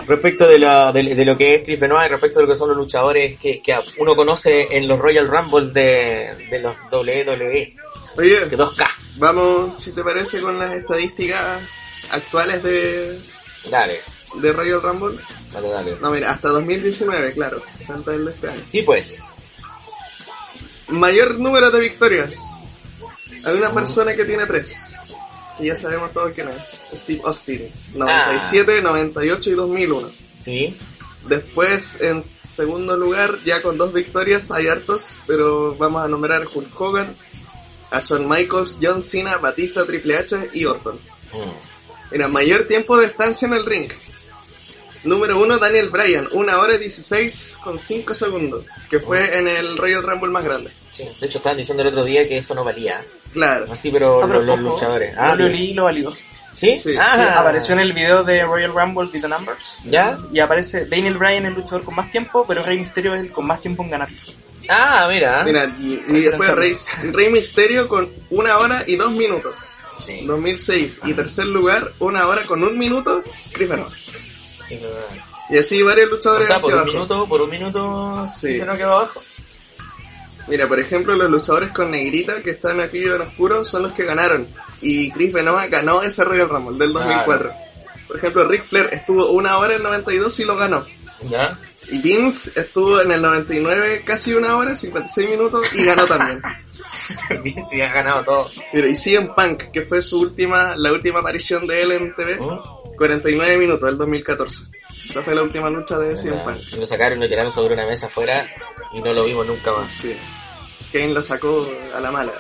[0.08, 2.58] Respecto de lo, de, de lo que es Chris Benoit y respecto de lo que
[2.60, 7.76] son los luchadores que, que uno conoce en los Royal Rumble de, de los WWE,
[8.18, 8.88] Oye, que 2K.
[9.18, 11.62] vamos, si te parece, con las estadísticas
[12.12, 13.20] actuales de,
[13.70, 14.02] Dale,
[14.36, 15.18] de Royal Rumble.
[15.52, 15.98] dale, dale.
[16.02, 17.64] No, mira, hasta 2019, claro.
[18.08, 18.62] El de este año.
[18.68, 19.38] Sí, pues.
[20.88, 22.60] Mayor número de victorias.
[23.44, 24.96] Hay una persona que tiene tres.
[25.60, 27.00] Y ya sabemos todos quién es.
[27.00, 27.72] Steve Austin.
[27.94, 30.12] 97, 98 y 2001.
[30.40, 30.78] Sí.
[31.28, 36.46] Después, en segundo lugar, ya con dos victorias, hay hartos, pero vamos a nombrar a
[36.48, 37.16] Hulk Hogan,
[37.90, 40.96] a Shawn Michaels, John Cena, Batista, Triple H y Orton.
[41.34, 42.12] Mm.
[42.12, 43.92] Mira, mayor tiempo de estancia en el ring.
[45.06, 49.78] Número uno, Daniel Bryan, una hora y 16 con 5 segundos, que fue en el
[49.78, 50.72] Royal Rumble más grande.
[50.92, 51.04] Sí.
[51.20, 53.02] De hecho, estaban diciendo el otro día que eso no valía.
[53.34, 53.68] Claro.
[53.72, 55.16] Así, pero, Ah, los, los luchadores.
[55.18, 56.14] Ah, WWE lo validó.
[56.56, 56.76] ¿Sí?
[56.78, 56.96] Sí.
[56.98, 59.78] Ah, Sí, apareció en el video de Royal Rumble de The Numbers.
[59.86, 60.18] ¿Ya?
[60.32, 63.46] Y aparece Daniel Bryan, el luchador con más tiempo, pero Rey Mysterio es el con
[63.46, 64.10] más tiempo en ganar.
[64.70, 65.44] Ah, mira.
[65.44, 66.74] Mira, y, y después Rey,
[67.12, 69.76] Rey Misterio con una hora y dos minutos.
[70.00, 70.26] Sí.
[70.26, 71.02] 2006.
[71.06, 73.94] Y tercer lugar, una hora con un minuto, Chris Benoit.
[75.50, 76.94] Y así varios O luchadores sea, hacia por un abajo.
[76.94, 78.60] minuto, por un minuto, Sí.
[78.60, 78.62] sí.
[78.66, 79.24] no quedó abajo.
[80.48, 84.04] Mira, por ejemplo, los luchadores con negrita que están aquí en oscuro son los que
[84.06, 84.48] ganaron.
[84.82, 87.52] Y Chris Benoit ganó ese Royal Rumble del 2004.
[88.08, 90.86] Por ejemplo, Ric Flair estuvo una hora en el 92 y lo ganó.
[91.28, 91.58] ¿Ya?
[91.90, 96.42] Y Vince estuvo en el 99 casi una hora, 56 minutos y ganó también.
[97.44, 98.50] Bien, sí, has ganado todo.
[98.74, 102.38] Mira, y CM Punk, que fue su última, la última aparición de él en TV,
[102.38, 102.60] ¿Mm?
[102.96, 104.66] 49 minutos del 2014.
[105.10, 106.58] Esa fue la última lucha de CM Punk.
[106.74, 108.48] Y lo sacaron y lo tiraron sobre una mesa afuera
[108.94, 109.94] y no lo vimos nunca más.
[109.94, 110.18] Sí.
[110.92, 112.34] Kane lo sacó a la mala.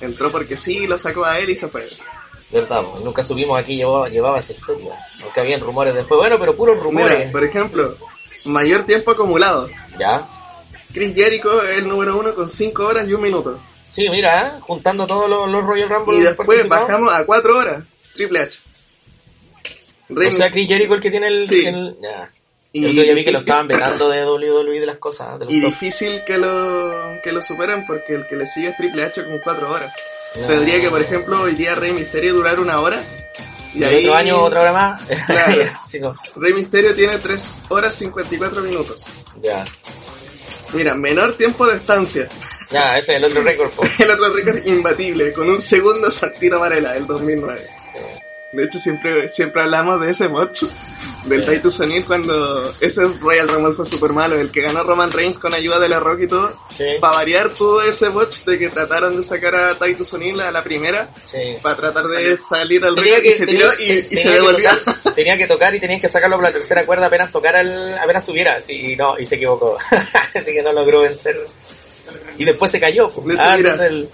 [0.00, 1.86] Entró porque sí, lo sacó a él y se fue.
[2.50, 2.82] ¿Verdad?
[2.82, 2.98] po?
[3.00, 4.94] Y nunca supimos a qué llevaba, llevaba esa historia.
[5.22, 6.18] Aunque habían rumores después.
[6.18, 7.18] Bueno, pero puros rumores.
[7.18, 7.96] Mira, por ejemplo,
[8.44, 9.68] mayor tiempo acumulado.
[9.98, 10.28] ¿Ya?
[10.92, 13.60] Chris Jericho es el número uno con 5 horas y un minuto.
[13.90, 14.60] Sí, mira, ¿eh?
[14.60, 16.16] juntando todos los, los Royal Rumble.
[16.16, 17.84] Y después bajamos a 4 horas.
[18.14, 18.58] Triple H.
[20.10, 21.46] O sea, Chris Jericho el que tiene el...
[21.46, 21.66] Sí.
[21.66, 22.30] el- ya.
[22.70, 25.38] Y día vi que lo estaban vetando de WWE de las cosas.
[25.38, 25.70] De los Y top.
[25.70, 29.38] difícil que lo, que lo superen porque el que le sigue es Triple H con
[29.38, 29.92] 4 horas.
[30.38, 30.46] No.
[30.46, 33.02] Tendría que, por ejemplo, hoy día Rey Mysterio durar una hora.
[33.74, 35.04] Y el otro año otra hora más.
[35.26, 35.62] Claro.
[35.86, 36.14] Sí, no.
[36.36, 39.22] Rey Mysterio tiene 3 horas 54 minutos.
[39.42, 39.64] Ya.
[40.74, 42.28] Mira, menor tiempo de estancia.
[42.70, 43.70] Ya, ese es el otro récord.
[43.98, 47.66] El otro récord imbatible, con un segundo Santino Varela, el 2009.
[47.90, 47.98] Sí.
[48.50, 50.62] De hecho, siempre, siempre hablamos de ese match
[51.26, 51.50] del Sí.
[51.50, 55.52] Titus O'Neil cuando ese Royal Rumble fue super malo, el que ganó Roman Reigns con
[55.52, 56.58] ayuda de la Rock y todo.
[56.74, 56.84] Sí.
[56.98, 60.64] Para variar todo ese botch de que trataron de sacar a Titus O'Neil a la
[60.64, 61.56] primera Sí.
[61.62, 64.70] para tratar de salir al ring y se tiró tenía- y, se devolvió.
[64.70, 67.98] tocar- tenía que tocar y tenías que sacarlo por la tercera cuerda apenas tocara el,
[67.98, 69.76] apenas subiera, así, y no, y se equivocó.
[70.34, 71.36] Así que no logró vencer.
[72.38, 73.12] Y después se cayó.
[73.26, 73.86] De hecho, ah, mira.
[73.86, 74.08] el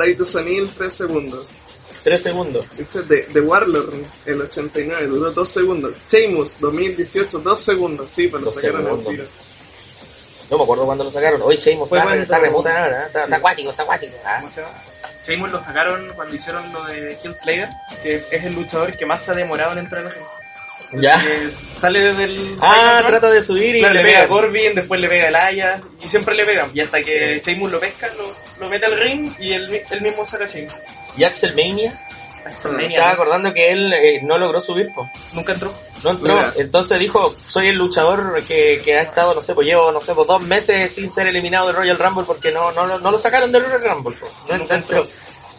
[0.00, 1.48] Titus O'Neil 3 segundos.
[2.02, 2.66] 3 segundos.
[2.78, 3.94] Este de, de Warlord,
[4.26, 5.96] el 89, duró 2 segundos.
[6.08, 8.10] Sheamus, 2018, 2 segundos.
[8.10, 9.24] Sí, pero lo sacaron al tiro.
[10.50, 11.40] No me acuerdo cuándo lo sacaron.
[11.42, 14.12] Hoy Sheamus Fue está, bueno, está remuta ahora, está, está acuático, está acuático.
[14.24, 14.74] Ah, ¿Cómo se llama?
[15.26, 17.68] Sheamus lo sacaron cuando hicieron lo de Hill Slayer,
[18.02, 20.26] que es el luchador que más se ha demorado en entrar a la ring.
[20.94, 21.22] Ya.
[21.76, 22.56] Sale desde el...
[22.60, 24.28] Ah, trata de subir y Claro, le le pega a.
[24.28, 26.70] Corbin, después le pega a Elaya, y siempre le pegan.
[26.74, 27.50] Y hasta que Sí.
[27.52, 28.24] Sheamus lo pesca, lo,
[28.60, 30.72] lo mete al ring y él, él mismo saca a Sheamus.
[31.16, 31.98] Y Axel Mania,
[32.44, 33.14] Axel Ah, Mania, estaba ¿no?
[33.14, 35.08] acordando que él eh, no logró subir, po.
[35.32, 35.72] Nunca entró.
[36.04, 36.34] No entró.
[36.34, 36.52] Mira.
[36.56, 40.14] Entonces dijo, soy el luchador que, que ha estado, no sé, pues llevo, no sé,
[40.14, 43.50] pues dos meses sin ser eliminado del Royal Rumble porque no, no, no lo sacaron
[43.52, 44.16] del Royal Rumble.
[44.20, 44.32] Pues.
[44.48, 45.06] No Nunca entró.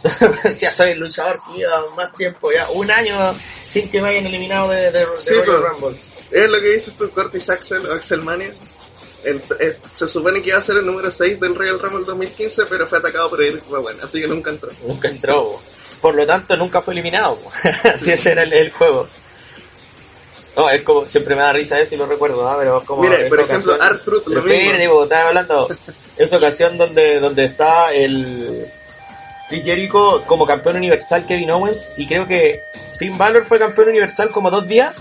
[0.44, 3.16] Decía, soy el luchador que lleva más tiempo ya, un año
[3.68, 6.00] sin que me hayan eliminado de, de, de Sí, Royal pero- Rumble.
[6.30, 8.54] Es lo que dices tú, Curtis Axel o Axel Mania.
[9.24, 12.66] el- eh, se supone que iba a ser el número 6 del Royal Rumble 2015,
[12.66, 14.68] pero fue atacado por Eric Rowan, así que nunca entró.
[14.86, 15.50] Nunca entró.
[15.50, 15.62] po.
[16.00, 17.38] Por lo tanto, nunca fue eliminado.
[18.00, 19.08] si ese era el, el juego.
[20.56, 22.56] No, es como, siempre me da risa eso y lo recuerdo, ¿ah?
[22.58, 23.02] pero es como.
[23.02, 24.92] Mira, esa por ejemplo, ocasión- R-Truth, Pero lo mismo.
[24.94, 25.68] po, estaba hablando.
[26.16, 28.66] Esa ocasión donde, donde está el.
[29.54, 32.64] Chris Jericho como campeón universal Kevin Owens y creo que
[32.98, 34.92] Finn Balor fue campeón universal como dos días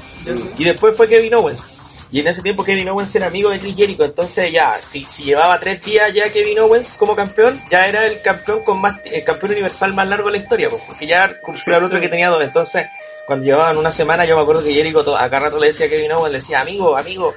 [0.59, 1.73] y después fue Kevin Owens.
[2.11, 5.23] Y en ese tiempo Kevin Owens era amigo de Chris Jericho, entonces ya, si, si
[5.23, 9.23] llevaba tres días ya Kevin Owens como campeón, ya era el campeón con más, el
[9.23, 12.29] campeón universal más largo de la historia, pues, porque ya cumplió al otro que tenía
[12.29, 12.43] dos.
[12.43, 12.85] Entonces,
[13.25, 15.89] cuando llevaban una semana, yo me acuerdo que Jericho a cada rato le decía a
[15.89, 17.33] Kevin Owens, le decía, amigo, amigo,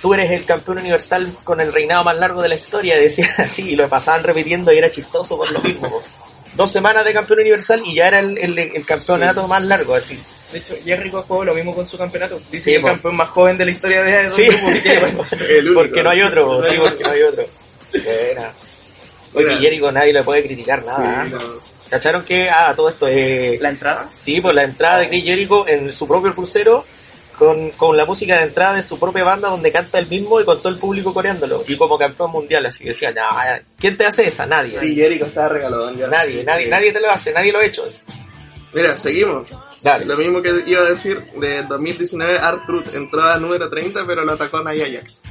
[0.00, 3.72] tú eres el campeón universal con el reinado más largo de la historia, decía así,
[3.72, 6.00] y lo pasaban repitiendo y era chistoso por lo mismo.
[6.50, 6.56] Pues.
[6.56, 10.18] Dos semanas de campeón universal y ya era el, el- el campeonato más largo, así.
[10.52, 12.40] De hecho, Jericho jugó lo mismo con su campeonato.
[12.50, 14.80] Dice Sí, que el campeón más joven de la historia de esos Sí, grupos que
[14.80, 15.00] tiene.
[15.58, 15.80] El único.
[15.82, 17.44] porque no hay otro, sí, porque no hay otro.
[17.92, 18.54] Buena.
[19.32, 19.56] Oye.
[19.58, 20.96] Jericho nadie le puede criticar nada.
[20.98, 21.24] Sí, ¿ah?
[21.30, 21.38] no.
[21.88, 23.60] ¿Cacharon que, ah, todo esto es...
[23.60, 24.08] La entrada.
[24.14, 26.84] Sí, por la entrada de Chris Jericho en su propio crucero,
[27.40, 30.44] con, con la música de entrada de su propia banda donde canta el mismo y
[30.44, 31.64] con todo el público coreándolo.
[31.66, 33.22] Y como campeón mundial, así decía, no,
[33.78, 34.44] ¿quién te hace esa?
[34.44, 34.78] Nadie.
[34.84, 36.06] Y Jericho estaba regalado ya.
[36.06, 37.86] Nadie, nadie, nadie te lo hace, nadie lo ha hecho.
[38.74, 39.48] Mira, seguimos.
[39.80, 40.04] Dale.
[40.04, 44.32] Lo mismo que iba a decir de 2019, R-Truth entró a número 30, pero lo
[44.32, 45.22] atacó Nia Jax.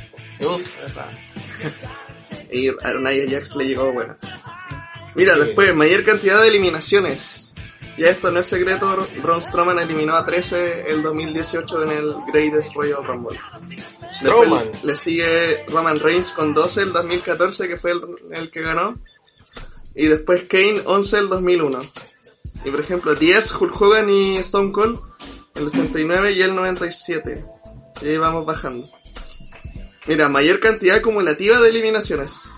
[0.42, 0.68] Uf.
[2.52, 4.16] Y a Nia Jax le llegó bueno.
[5.16, 5.40] Mira, Sí.
[5.42, 7.49] después, mayor cantidad de eliminaciones.
[8.00, 12.74] Ya esto no es secreto, Braun Strowman eliminó a 13 el 2018 en el Greatest
[12.74, 13.38] Royal Rumble.
[14.16, 14.72] Strowman.
[14.84, 18.94] Le sigue Roman Reigns con 12 el 2014, que fue el, el que ganó.
[19.96, 21.80] Y después Kane 11 el 2001.
[22.64, 24.98] Y por ejemplo, 10 Hulk Hogan y Stone Cold
[25.56, 27.44] el 89 y el 97.
[28.02, 28.88] Y ahí vamos bajando.
[30.08, 32.50] Mira, mayor cantidad acumulativa de eliminaciones.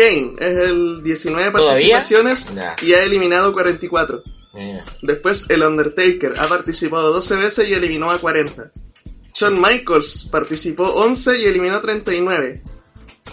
[0.00, 1.96] Kane es el 19 ¿Todavía?
[1.96, 2.46] participaciones
[2.82, 4.22] y ha eliminado 44.
[4.54, 4.84] Mira.
[5.02, 8.72] Después el Undertaker ha participado 12 veces y eliminó a 40.
[9.34, 12.62] Shawn Michaels participó 11 y eliminó 39.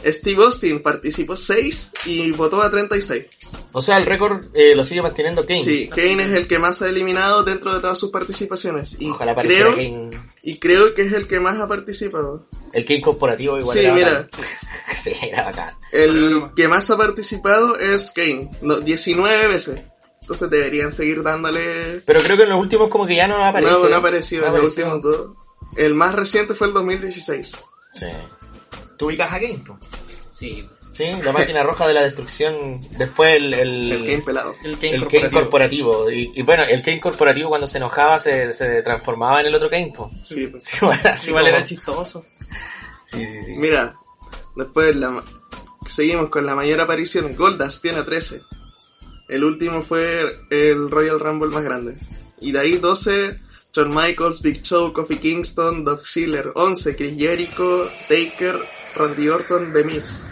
[0.05, 3.27] Steve Austin participó 6 y votó a 36.
[3.71, 5.63] O sea, el récord eh, lo sigue manteniendo Kane.
[5.63, 8.97] Sí, Kane es el que más ha eliminado dentro de todas sus participaciones.
[8.99, 10.09] Y Ojalá creo, Kane.
[10.49, 12.45] Y creo que es el que más ha participado.
[12.71, 14.09] El Kane corporativo igual Sí, era mira.
[14.13, 14.29] bacán.
[14.95, 15.75] sí, era bacán.
[15.91, 19.81] El que más ha participado es Kane, no, 19 veces.
[20.21, 22.01] Entonces deberían seguir dándole...
[22.05, 23.71] Pero creo que en los últimos como que ya no aparece.
[23.71, 24.93] no, no ha aparecido No en los apareció.
[24.95, 25.37] últimos dos.
[25.77, 27.51] El más reciente fue el 2016.
[27.93, 28.05] Sí.
[28.97, 29.59] ¿Tú ubicas a Kane?
[30.31, 32.79] Sí, Sí, la máquina roja de la destrucción.
[32.97, 33.53] Después el...
[33.53, 34.55] El, El Kane pelado.
[34.63, 35.91] El Kane el Kane corporativo.
[35.91, 36.11] corporativo.
[36.11, 39.69] Y, y bueno, el Kane corporativo cuando se enojaba se, se transformaba en el otro
[39.69, 39.93] Kane.
[39.95, 40.09] po.
[40.23, 40.63] Sí, pues.
[40.65, 42.21] Sí, bueno, así Igual como- era chistoso.
[43.05, 43.53] Sí, sí, sí.
[43.57, 43.95] Mira,
[44.55, 45.23] después la, ma-
[45.87, 47.35] seguimos con la mayor aparición.
[47.35, 48.41] Goldas tiene 13.
[49.29, 51.95] El último fue el Royal Rumble más grande.
[52.41, 53.39] Y de ahí 12,
[53.73, 56.51] Shawn Michaels, Big Show, Kofi Kingston, Doug Ziggler.
[56.55, 58.57] 11, Chris Jericho, Taker,
[58.95, 60.25] Randy Orton, The Miz.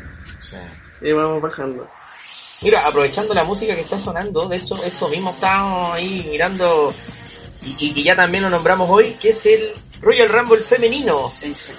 [1.02, 1.08] Sí.
[1.10, 1.88] Y vamos bajando.
[2.62, 6.94] Mira, aprovechando la música que está sonando, de hecho, eso mismo estábamos ahí mirando
[7.62, 11.32] y, y que ya también lo nombramos hoy, que es el Royal Rumble femenino.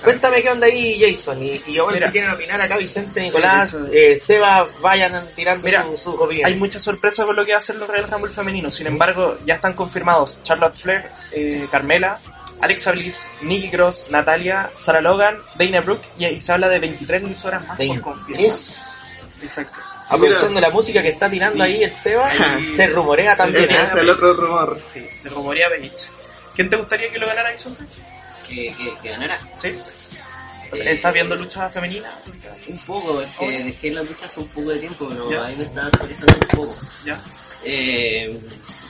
[0.05, 1.43] Cuéntame qué onda ahí, Jason.
[1.43, 1.63] Y, y
[1.93, 2.07] Mira.
[2.07, 6.53] si quieren opinar acá, Vicente, Nicolás, eh, Seba, vayan tirando Mira, su- sus opiniones.
[6.53, 8.71] Hay mucha sorpresa con lo que va a hacer los Royal Rumble femenino.
[8.71, 12.19] Sin embargo, ya están confirmados Charlotte Flair, eh, Carmela,
[12.61, 17.67] Alexa Bliss, Nikki Cross, Natalia, Sarah Logan, Dana Brooke y, se habla de 23 luchadoras
[17.67, 18.41] más por confirmar.
[18.43, 18.93] 23.
[19.43, 19.79] Exacto.
[20.09, 23.65] Aprovechando la música que está tirando ahí el Seba, Ahí- se rumorea también.
[23.65, 23.85] Ese ¿eh?
[23.85, 24.81] es el otro rumor.
[24.85, 26.09] Sí, se rumorea Belich.
[26.55, 27.77] ¿Quién te gustaría que lo ganara Jason?
[28.49, 29.39] que, que, que ganara.
[29.57, 29.69] ¿Sí?
[29.69, 32.09] Eh, ¿Estás viendo lucha femenina?
[32.69, 35.45] Un poco, es que dejé la lucha hace un poco de tiempo, pero Ya.
[35.47, 36.77] ahí me estaba actualizando un poco.
[37.05, 37.21] ¿Ya?
[37.65, 38.41] Eh,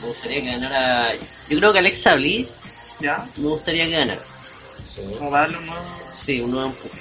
[0.03, 1.15] me gustaría que ganara.
[1.49, 2.53] Yo creo que Alexa Bliss
[3.01, 3.27] ¿Ya?
[3.37, 4.23] me gustaría que ganara.
[4.85, 5.03] Sí.
[5.19, 5.85] Como para darle un nuevo...
[6.11, 6.99] Sí, un nuevo empuje.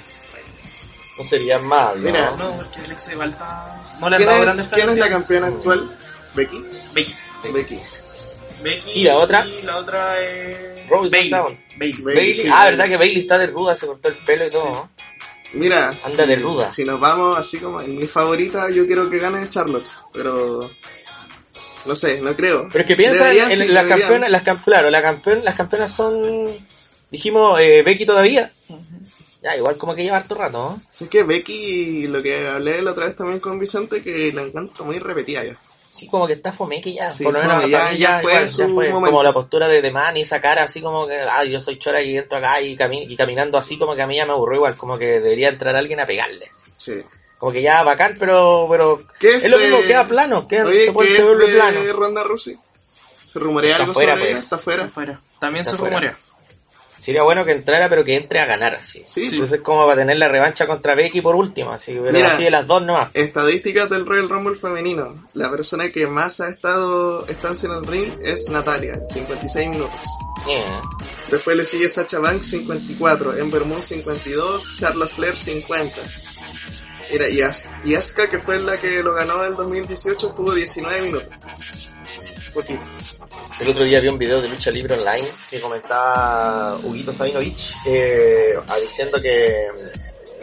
[1.18, 2.10] No sería mal, ¿no?
[2.10, 3.96] Mira, No, porque Alexa igual está...
[4.00, 5.96] No le han ¿Quién dado es, grandes quién es la campeona actual?
[6.34, 6.64] ¿Becky?
[6.92, 7.14] Becky.
[7.52, 7.80] Becky.
[8.62, 8.90] Becky.
[8.94, 9.46] ¿Y la otra?
[9.46, 10.88] Y la otra es...
[10.88, 11.30] Rose Bailey.
[11.78, 12.02] Bailey.
[12.02, 14.70] Bailey, sí, ah, verdad que Bailey está de ruda, se cortó el pelo y todo,
[14.70, 14.90] ¿no?
[15.52, 16.72] Mira, Anda si, de ruda.
[16.72, 20.70] si nos vamos así como en mi favorita, yo quiero que gane Charlotte, pero
[21.86, 22.68] no sé, no creo.
[22.70, 23.98] Pero es que piensa Deberían, en, sí, las deberían.
[24.00, 26.54] campeonas, las camp- claro, la campeón, las campeonas son,
[27.10, 28.52] dijimos, eh, Becky todavía.
[29.42, 30.82] Ya, igual como que lleva harto rato, ¿no?
[30.90, 34.84] Así que Becky, lo que hablé la otra vez también con Vicente, que la encuentro
[34.84, 35.56] muy repetida ya.
[35.90, 38.32] Sí, como que está fome que ya, Sí, por lo menos ya- mí ya fue
[38.32, 38.90] igual, su fue.
[38.90, 41.78] como la postura de The Man y esa cara así como que, ah, yo soy
[41.78, 44.32] chora y entro acá y, cami- y caminando así como que a mí ya me
[44.32, 46.44] aburrió igual, como que debería entrar alguien a pegarle.
[46.50, 46.70] así.
[46.76, 46.92] Sí.
[47.38, 50.86] Como que ya bacán, pero, pero ¿Qué es lo de- mismo, queda plano, queda, Oye,
[50.86, 51.92] se puede ¿qué se es de plano.
[51.92, 52.56] Ronda Rousey?
[53.26, 54.42] ¿Se rumorea Está algo fuera, sobre pues.
[54.42, 54.84] ¿Está fuera?
[54.84, 55.20] Afuera.
[55.38, 55.96] También Está se fuera.
[55.96, 56.18] rumorea.
[56.98, 59.02] Sería bueno que entrara, pero que entre a ganar así.
[59.04, 59.28] Sí.
[59.30, 62.32] Entonces como para tener la revancha contra Becky por último, así, pero Mira.
[62.32, 63.10] así de las dos nomás.
[63.12, 65.28] Estadísticas del Royal Rumble femenino.
[65.34, 70.00] La persona que más ha estado estancia en el ring es Natalia, 56 minutos.
[70.48, 70.64] Eh,
[71.30, 73.36] Después le sigue Sacha Banks, 54.
[73.36, 74.76] Ember Moon, 52.
[74.78, 76.00] Charlotte Flair, 50.
[77.10, 80.52] Mira, y, As- y Asuka, que fue la que lo ganó en el 2018, tuvo
[80.52, 81.28] 19 minutos.
[82.52, 82.80] Poquito.
[83.60, 88.54] El otro día vi un video de Lucha Libre Online que comentaba Huguito Sabinovich eh,
[88.82, 89.68] diciendo que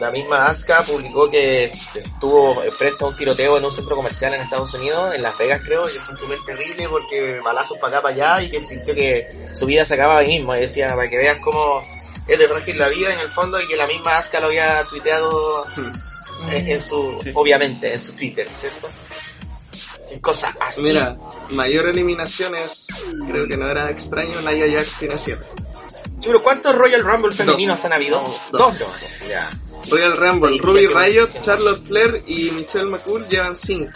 [0.00, 4.40] la misma Asuka publicó que estuvo frente a un tiroteo en un centro comercial en
[4.40, 8.14] Estados Unidos, en Las Vegas creo, y fue súper terrible porque balazos para acá para
[8.34, 10.54] allá y que sintió que su vida se acababa ahí mismo.
[10.56, 11.80] Y decía, para que veas cómo
[12.26, 14.82] es de frágil la vida en el fondo y que la misma Asuka lo había
[14.84, 15.92] tuiteado en,
[16.50, 17.30] en su, Sí.
[17.34, 18.88] obviamente, en su Twitter, ¿cierto?
[20.14, 20.80] Y cosas así.
[20.82, 21.16] Mira,
[21.50, 22.86] mayor eliminaciones,
[23.28, 25.44] creo que no era extraño, Nia Jax tiene 7.
[26.20, 27.84] Sí, pero ¿cuántos Royal Rumble femeninos Dos.
[27.84, 28.24] han habido?
[28.52, 28.74] Dos.
[29.28, 29.50] Ya.
[29.90, 31.28] Royal Rumble, Ruby Riot.
[31.42, 33.90] Charlotte Flair y Michelle McCool llevan 5.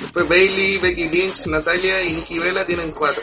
[0.00, 3.22] Después Bailey, Becky Lynch, Natalia y Nikki Bella tienen 4.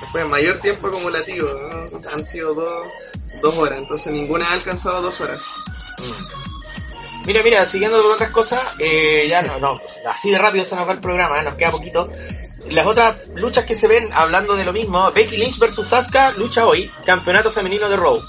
[0.00, 2.10] Después mayor tiempo acumulativo, ¿no?
[2.12, 2.86] han sido 2 dos,
[3.42, 5.40] dos horas, entonces ninguna ha alcanzado 2 horas.
[7.26, 10.86] Mira, mira, siguiendo con otras cosas, eh, ya no, no, así de rápido se nos
[10.86, 11.42] va el programa, ¿eh?
[11.42, 12.08] nos queda poquito.
[12.70, 16.66] Las otras luchas que se ven, hablando de lo mismo, Becky Lynch versus Asuka, lucha
[16.66, 18.22] hoy, campeonato femenino de Raw.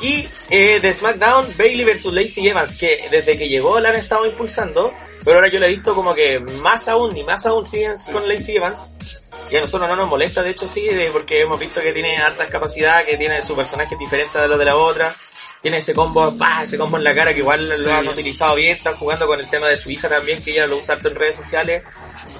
[0.00, 4.26] Y eh, de SmackDown, Bailey versus Lacey Evans, que desde que llegó la han estado
[4.26, 4.92] impulsando,
[5.24, 8.28] pero ahora yo le he visto como que más aún y más aún siguen con
[8.28, 8.94] Lacey Evans.
[9.50, 12.48] Y a nosotros no nos molesta, de hecho sí, porque hemos visto que tiene hartas
[12.48, 15.14] capacidades, que tiene su personaje diferente de los de la otra.
[15.60, 18.76] Tiene ese combo, pa, ese combo en la cara que igual lo han utilizado bien,
[18.76, 21.16] están jugando con el tema de su hija también, que ella lo usa harto en
[21.16, 21.82] redes sociales.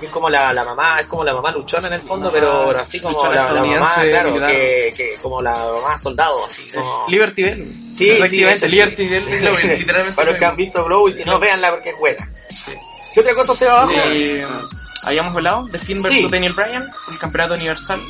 [0.01, 2.81] Es como la, la mamá, es como la mamá luchona en el fondo, pero, pero
[2.81, 7.07] así como la, la mamá, claro, que, que como la mamá soldado, así como...
[7.09, 7.73] Liberty Bell.
[7.93, 10.15] Sí, Efectivamente, sí, Liberty Bell es lo que literalmente.
[10.15, 12.31] Para los que han visto Glow y si no, véanla porque es buena.
[13.13, 13.93] ¿Qué otra cosa se va abajo?
[14.07, 14.47] Eh,
[15.03, 16.29] habíamos hablado de Finn Sí.
[16.31, 18.01] Daniel Bryan, el campeonato universal.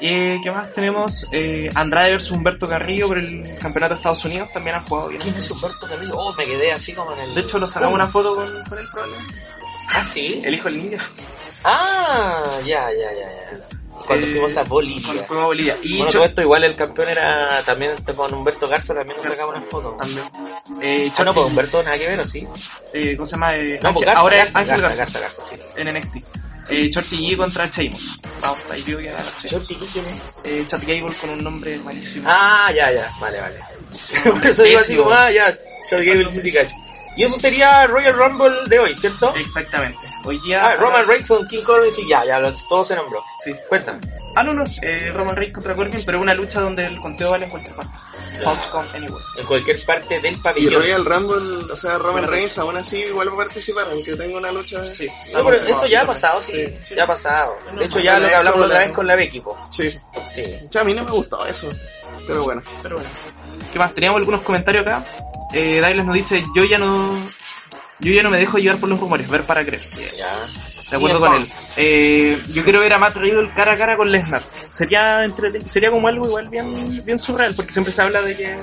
[0.00, 1.26] Eh, ¿Qué más tenemos?
[1.32, 5.20] Eh, Andrade versus Humberto Carrillo por el campeonato de Estados Unidos, también han jugado bien.
[5.22, 6.12] ¿Quién es Humberto Carrillo?
[6.16, 7.34] Oh, me quedé así como en el...
[7.34, 8.04] De hecho, lo sacamos ¿Cómo?
[8.04, 9.34] una foto con, con él probablemente.
[9.90, 10.40] Ah, sí.
[10.44, 10.98] El hijo del niño.
[11.64, 13.60] Ah, ya, ya, ya, ya.
[14.06, 15.02] Cuando Eh, fuimos a Bolivia.
[15.04, 15.76] Cuando fuimos a Bolivia.
[15.82, 19.26] Y Bueno, Cho- todo esto igual el campeón era también con Humberto Garza, también nos
[19.26, 19.96] sacamos una foto.
[20.00, 20.24] también.
[20.80, 22.46] Eh, Ah, no, pues Humberto nada que ver, ¿o sí?
[22.94, 23.56] eh, ¿Cómo se llama?
[23.56, 25.80] Eh, No, pues Ángel- Garza, ahora Garza, es Ángel Garza, Garza, Garza, Garza, sí.
[25.80, 26.47] en NXT.
[26.70, 28.18] Eh, Shorty G contra Sheamus.
[28.42, 29.68] Vamos, ahí veo que gana Sheamus.
[29.68, 30.36] ¿Shorty quién es?
[30.44, 32.28] Eh, Chad Gable con un nombre malísimo.
[32.30, 33.56] Ah, ya, ya, vale, vale.
[34.24, 35.52] Por eso digo así como, ah, ya,
[35.88, 36.74] Chad Gable sí, sí, cacho.
[37.16, 39.34] Y eso sería Royal Rumble de hoy, ¿cierto?
[39.34, 39.98] Exactamente.
[40.24, 40.64] Hoy día.
[40.64, 43.24] Ah, Roman Reigns con King Corbin, sí, ya, ya, los- todo se nombró.
[43.42, 43.52] Sí.
[43.68, 43.98] Cuéntame.
[44.36, 44.62] Ah, no, no.
[44.82, 47.92] Eh, Roman Reigns contra Corbin, pero una lucha donde el conteo vale en cualquier parte.
[48.44, 49.24] Falls come anywhere.
[49.36, 50.82] En cualquier parte del Y pabellón.
[50.82, 54.52] Royal Rumble, o sea, Roman Reigns aún así igual va a participar, aunque tenga una
[54.52, 54.84] lucha.
[54.84, 55.08] Sí.
[55.32, 57.56] No, pero eso ya ha pasado, sí, ya ha pasado.
[57.76, 59.58] De hecho, ya lo que hablamos la otra vez con la Becky, po.
[59.70, 59.90] Sí.
[59.90, 60.44] Sí.
[60.68, 61.68] O sea, a mí no me gustó eso.
[62.26, 62.62] Pero bueno.
[62.82, 63.10] Pero bueno.
[63.72, 63.94] ¿Qué más?
[63.94, 65.04] Teníamos algunos comentarios acá.
[65.52, 67.28] Eh, Douglas nos dice, yo ya no...
[68.00, 69.82] Yo ya no me dejo llevar por los rumores, ver para creer.
[70.16, 70.32] Ya.
[70.90, 71.48] De acuerdo con él.
[71.76, 74.42] Eh, yo quiero ver a Matt Riddle cara a cara con Lesnar.
[74.68, 78.56] Sería entrete- sería como algo igual bien, bien surreal, porque siempre se habla de que,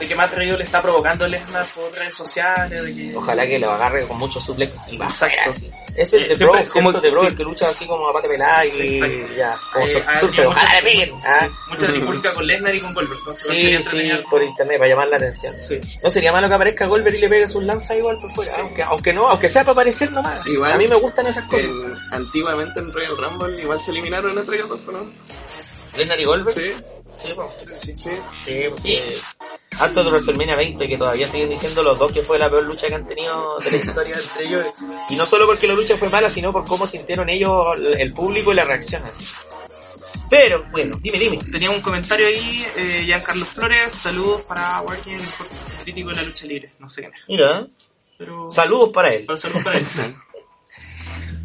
[0.00, 3.16] de que Matt Riddle está provocando a Lesnar por redes sociales, de que...
[3.16, 5.52] Ojalá que lo agarre con muchos suplex y Exacto.
[5.94, 8.26] Es el Eh, de Bro, como- de Bro, el que lucha así como a pata
[8.26, 8.98] pelada y
[9.36, 10.46] ya, como Eh, ah, surfer.
[10.46, 11.10] Ojalá le peguen.
[11.26, 11.48] Ah.
[11.68, 13.20] Mucha trifulca con Lesnar y con Goldberg.
[13.38, 15.52] Sí, sí, por internet, para llamar la atención.
[15.52, 15.78] Sí.
[16.02, 18.82] No sería malo que aparezca Goldberg y le pegue sus lanzas igual por fuera, aunque,
[18.82, 20.40] aunque no, aunque sea para aparecer nomás.
[20.46, 21.64] A mí me gustan esas cosas.
[21.66, 25.04] En- antiguamente en Royal Rumble igual se eliminaron entre ellos dos, ¿no?
[25.96, 26.58] Lesnar y Goldberg.
[26.58, 26.72] Sí,
[27.14, 27.28] Sí,
[27.84, 28.10] sí, sí.
[28.40, 28.98] Sí, pues sí.
[29.78, 32.86] Antes de WrestleMania 20, que todavía siguen diciendo los dos que fue la peor lucha
[32.88, 34.66] que han tenido de la historia entre ellos.
[35.10, 37.66] Y no solo porque la lucha fue mala, sino por cómo sintieron ellos,
[37.98, 39.14] el público y las reacciones.
[40.30, 41.38] Pero, bueno, dime, dime.
[41.50, 45.46] Tenía un comentario ahí, eh, Giancarlo Flores, saludos para Warking, el mejor
[45.82, 46.72] crítico de la lucha libre.
[46.78, 47.20] No sé quién es.
[47.28, 47.66] Mira,
[48.16, 48.48] Pero...
[48.48, 49.24] saludos para él.
[49.26, 49.84] pero saludos para él.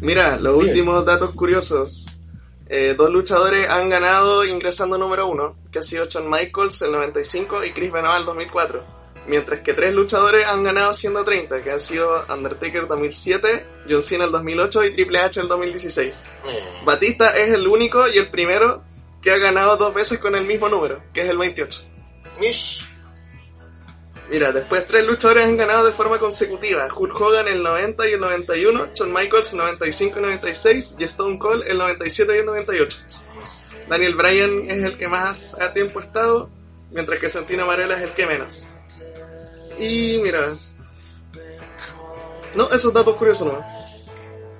[0.00, 2.06] Mira, los últimos datos curiosos.
[2.68, 7.64] Eh, dos luchadores han ganado ingresando número uno, que ha sido Shawn Michaels el 95
[7.64, 8.98] y Chris Benoit el 2004.
[9.26, 14.32] Mientras que tres luchadores han ganado 130, que han sido Undertaker 2007, John Cena el
[14.32, 16.26] 2008 y Triple H el 2016.
[16.44, 16.84] Mm.
[16.84, 18.82] Batista es el único y el primero
[19.20, 21.82] que ha ganado dos veces con el mismo número, que es el 28.
[22.40, 22.88] Mish.
[24.30, 26.88] Mira, después tres luchadores han ganado de forma consecutiva.
[26.94, 31.38] Hulk Hogan el 90 y el 91, Shawn Michaels el 95 y 96 y Stone
[31.38, 32.98] Cold el 97 y el 98.
[33.88, 36.50] Daniel Bryan es el que más a tiempo estado,
[36.90, 38.66] mientras que Santino Marella es el que menos.
[39.78, 40.52] Y mira...
[42.54, 43.64] No, esos datos curiosos no.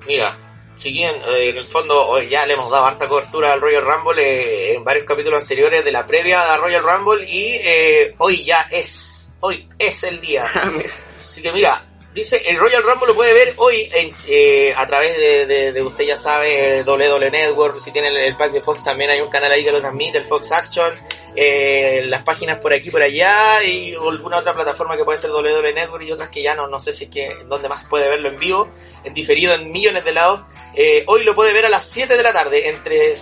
[0.06, 0.34] Mira,
[0.78, 4.22] si quieren, eh, en el fondo ya le hemos dado harta cobertura al Royal Rumble
[4.22, 8.62] eh, en varios capítulos anteriores de la previa a Royal Rumble y eh, hoy ya
[8.70, 10.47] es, hoy es el día.
[11.18, 11.84] Así que mira,
[12.14, 15.82] dice, el Royal Rumble lo puede ver hoy en, eh, a través de, de- de
[15.82, 19.30] usted ya sabe, WWE Network, si tiene el, el pack de Fox también hay un
[19.30, 20.93] canal ahí que lo transmite, el Fox Action,
[21.36, 25.72] eh, las páginas por aquí por allá y alguna otra plataforma que puede ser WWE
[25.72, 28.28] Network y otras que ya no, no sé si es que donde más puede verlo
[28.30, 28.68] en vivo,
[29.05, 30.43] en diferido en millones de lados.
[30.74, 33.12] Eh, hoy lo puede ver a las 7 de la tarde, entre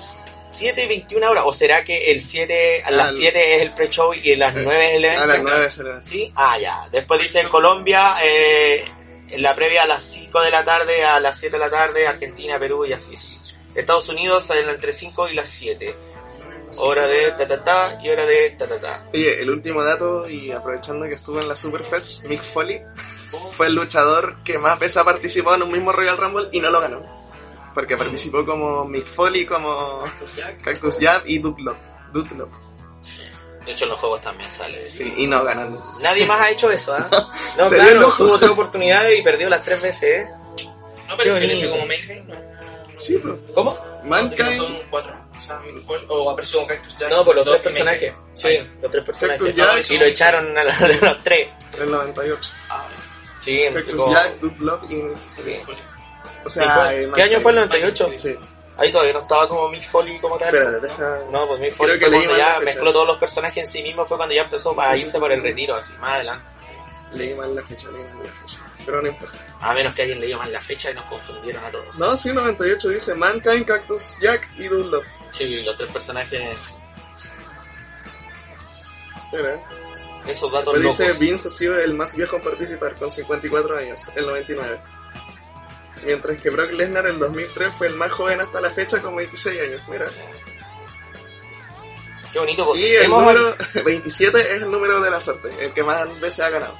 [0.48, 3.72] 7 y 21 horas, o será que el 7, a las Al- 7 es el
[3.72, 5.22] pre-show y las 9 es el evento?
[5.22, 6.02] A las 9 será.
[6.02, 6.32] ¿Sí?
[6.36, 6.88] Ah, ya.
[6.92, 8.84] Después dice en Colombia, eh,
[9.30, 12.06] en la previa a las 5 de la tarde, a las 7 de la tarde,
[12.06, 13.16] Argentina, Perú y así.
[13.16, 13.36] sí.
[13.74, 15.94] Estados Unidos en- entre 5 y las 7.
[16.78, 19.04] Hora de ta ta ta y hora de ta ta ta.
[19.14, 22.82] Oye, el último dato, y aprovechando que estuvo en la Superfest, Mick Foley
[23.56, 26.70] fue el luchador que más veces ha participado en un mismo Royal Rumble y no
[26.70, 27.15] lo ganó.
[27.76, 29.98] Porque participó como Mick Foley, como
[30.64, 31.76] Cactus Jab y Dutlop.
[32.10, 32.48] Dutlop.
[33.66, 34.82] De hecho, en los juegos también sale.
[34.86, 35.78] Sí, y no ganan.
[36.00, 37.06] Nadie más ha hecho eso, ¿ah?
[37.58, 40.30] No, Sería claro, tuvo tres oportunidades y perdió las tres veces, ¿eh?
[41.06, 41.70] No en ese bonito.
[41.72, 42.34] como Mayhem, ¿no?
[42.96, 43.34] Sí, pues.
[43.54, 43.78] ¿Cómo?
[44.04, 45.14] No Mankind, son cuatro.
[45.36, 47.10] O sea, Mick Foley- o apareció como Cactus Jack.
[47.10, 48.14] No, por los tres personajes.
[48.34, 49.42] Sí, Ah, los tres personajes.
[49.42, 49.90] Cactus No, Jack.
[49.90, 51.48] y lo echaron a los, a los tres.
[51.78, 52.50] el 98.
[52.70, 52.86] ah,
[53.38, 55.02] Sí, Cactus como- Jack, Dutlop y...
[55.28, 55.56] Sí.
[56.50, 58.10] Sí, fue- eh, ¿Qué año fue el 98?
[58.14, 58.36] Sí.
[58.78, 60.54] Ahí todavía no estaba como Mick Foley como tal.
[60.54, 61.18] Espérate, deja...
[61.30, 64.16] No, pues Mick Foley fue cuando ya mezcló todos los personajes en sí mismo, fue
[64.18, 66.44] cuando ya empezó a irse por el retiro, así, más adelante.
[67.12, 68.58] Leí mal la fecha, leí mal la fecha.
[68.84, 69.38] Pero no importa.
[69.60, 71.98] A menos que hayan leído mal la fecha y nos confundieron a todos.
[71.98, 75.04] No, sí, 98 dice Mankind, Cactus Jack y Dunlop.
[75.30, 76.58] Sí, los tres personajes,
[79.32, 79.60] Espera.
[80.26, 80.98] esos datos Pero locos.
[80.98, 84.80] dice Vince ha sido el más viejo en participar con 54 años, el 99.
[86.04, 89.60] Mientras que Brock Lesnar en 2003 fue el más joven hasta la fecha con 26
[89.60, 89.80] años.
[89.88, 90.04] Mira.
[92.32, 95.72] Qué bonito, porque Y el hemos, número 27 es el número de la suerte, el
[95.72, 96.78] que más veces ha ganado.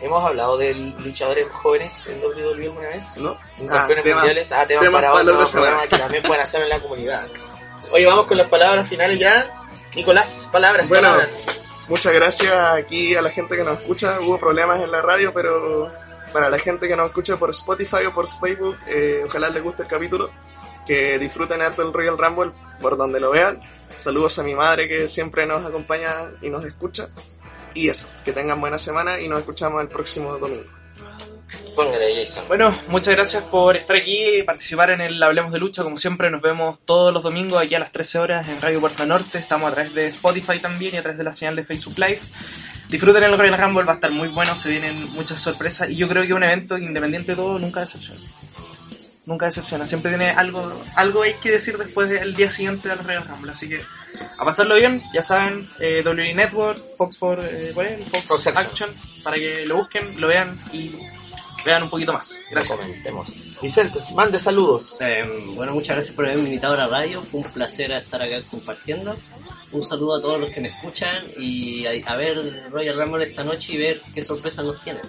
[0.00, 3.18] hemos hablado de luchadores jóvenes en WWE alguna vez.
[3.18, 3.38] ¿No?
[3.58, 4.52] En Ah, campeones mundiales.
[4.52, 7.26] Ah, temas, temas para otro programa que también pueden hacer en la comunidad.
[7.92, 9.46] Oye, vamos con las palabras finales ya.
[9.94, 11.46] Nicolás, palabras, Bueno, palabras.
[11.88, 14.18] Muchas gracias aquí a la gente que nos escucha.
[14.20, 15.90] Hubo problemas en la radio, pero
[16.36, 19.84] para la gente que nos escucha por Spotify o por Facebook, eh, ojalá les guste
[19.84, 20.30] el capítulo.
[20.86, 23.62] Que disfruten harto el Royal Rumble por donde lo vean.
[23.94, 27.08] Saludos a mi madre que siempre nos acompaña y nos escucha.
[27.72, 30.70] Y eso, que tengan buena semana y nos escuchamos el próximo domingo.
[32.48, 35.84] Bueno, muchas gracias por estar aquí, participar en el Hablemos de Lucha.
[35.84, 39.06] Como siempre, nos vemos todos los domingos aquí a las 13 horas en Radio Puerto
[39.06, 39.38] Norte.
[39.38, 42.20] Estamos a través de Spotify también y a través de la señal de Facebook Live.
[42.88, 46.08] Disfruten el Royal Rumble, va a estar muy bueno, se vienen muchas sorpresas y yo
[46.08, 48.20] creo que un evento independiente de todo nunca decepciona.
[49.24, 53.26] Nunca decepciona, siempre tiene algo, algo hay que decir después del día siguiente del Royal
[53.26, 53.50] Rumble.
[53.50, 53.82] Así que
[54.38, 58.10] a pasarlo bien, ya saben, eh, W Network, Fox for, eh, ¿cuál es?
[58.10, 58.66] Fox, Fox Action.
[58.66, 60.94] Action, para que lo busquen, lo vean y
[61.64, 62.40] vean un poquito más.
[62.50, 62.78] Gracias.
[62.78, 63.34] Comentemos.
[63.60, 65.00] Vicente, mande saludos.
[65.00, 65.24] Eh,
[65.54, 67.22] bueno, muchas gracias por haberme invitado a la radio.
[67.22, 69.16] Fue un placer estar acá compartiendo.
[69.72, 72.38] Un saludo a todos los que me escuchan y a, a ver
[72.70, 75.02] Royal Rumble esta noche y ver qué sorpresas nos tienen.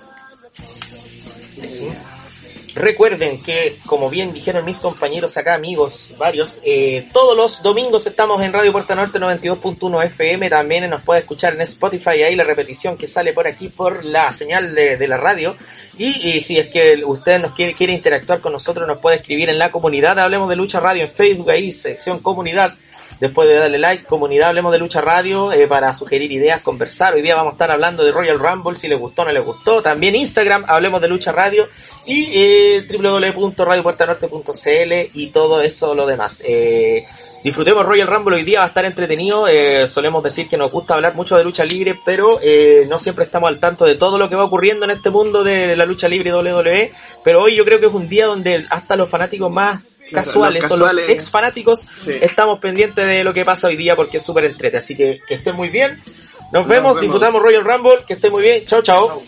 [2.77, 8.43] Recuerden que, como bien dijeron mis compañeros acá, amigos, varios, eh, todos los domingos estamos
[8.43, 10.47] en Radio Puerta Norte 92.1 FM.
[10.47, 14.31] También nos puede escuchar en Spotify, ahí la repetición que sale por aquí por la
[14.31, 15.55] señal de, de la radio.
[15.97, 19.49] Y, y si es que usted nos quiere, quiere interactuar con nosotros, nos puede escribir
[19.49, 20.19] en la comunidad.
[20.19, 22.75] Hablemos de Lucha Radio en Facebook, ahí, sección comunidad.
[23.19, 27.15] Después de darle like, comunidad, hablemos de Lucha Radio eh, para sugerir ideas, conversar.
[27.15, 29.43] Hoy día vamos a estar hablando de Royal Rumble, si les gustó o no les
[29.43, 29.81] gustó.
[29.81, 31.67] También Instagram, hablemos de Lucha Radio
[32.05, 36.43] y eh, www.radiopuertanorte.cl y todo eso lo demás.
[36.45, 37.07] Eh,
[37.47, 39.47] disfrutemos Royal Rumble, hoy día va a estar entretenido.
[39.47, 43.23] Eh, solemos decir que nos gusta hablar mucho de lucha libre, pero eh, no siempre
[43.23, 46.09] estamos al tanto de todo lo que va ocurriendo en este mundo de la lucha
[46.09, 46.91] libre WWE.
[47.23, 50.65] Pero hoy yo creo que es un día donde hasta los fanáticos más Los casuales,
[50.65, 51.01] o casuales.
[51.05, 52.11] los ex fanáticos Sí.
[52.21, 54.77] estamos pendientes de lo que pasa hoy día porque es súper entrete.
[54.77, 56.03] Así que que estén muy bien.
[56.51, 57.01] Nos vemos, vemos.
[57.01, 58.65] disfrutamos Royal Rumble, que esté muy bien.
[58.65, 59.21] Chao, chao.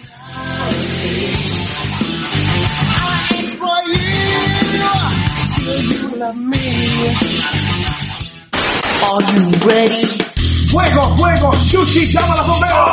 [10.69, 12.85] Fuego, fuego, sushi, llama a la bombera.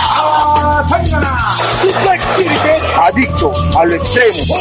[0.00, 1.32] ¡Ah, téngala!
[1.80, 2.88] Suplex City, bitch.
[3.06, 4.56] Adicto al extremo.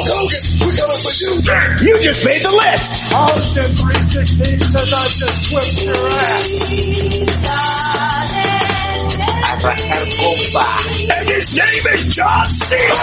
[1.81, 3.03] You just made the list.
[3.13, 6.47] Austin 316 says I just whipped your ass.
[9.69, 12.93] And his name is John Cena.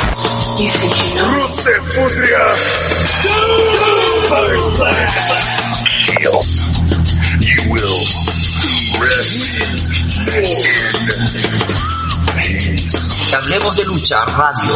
[1.29, 2.45] Rusev Putria.
[3.21, 5.09] Super Slam.
[7.41, 8.01] You will
[8.99, 9.73] rest in
[10.33, 10.65] peace.
[13.35, 14.75] Hablemos de lucha radio.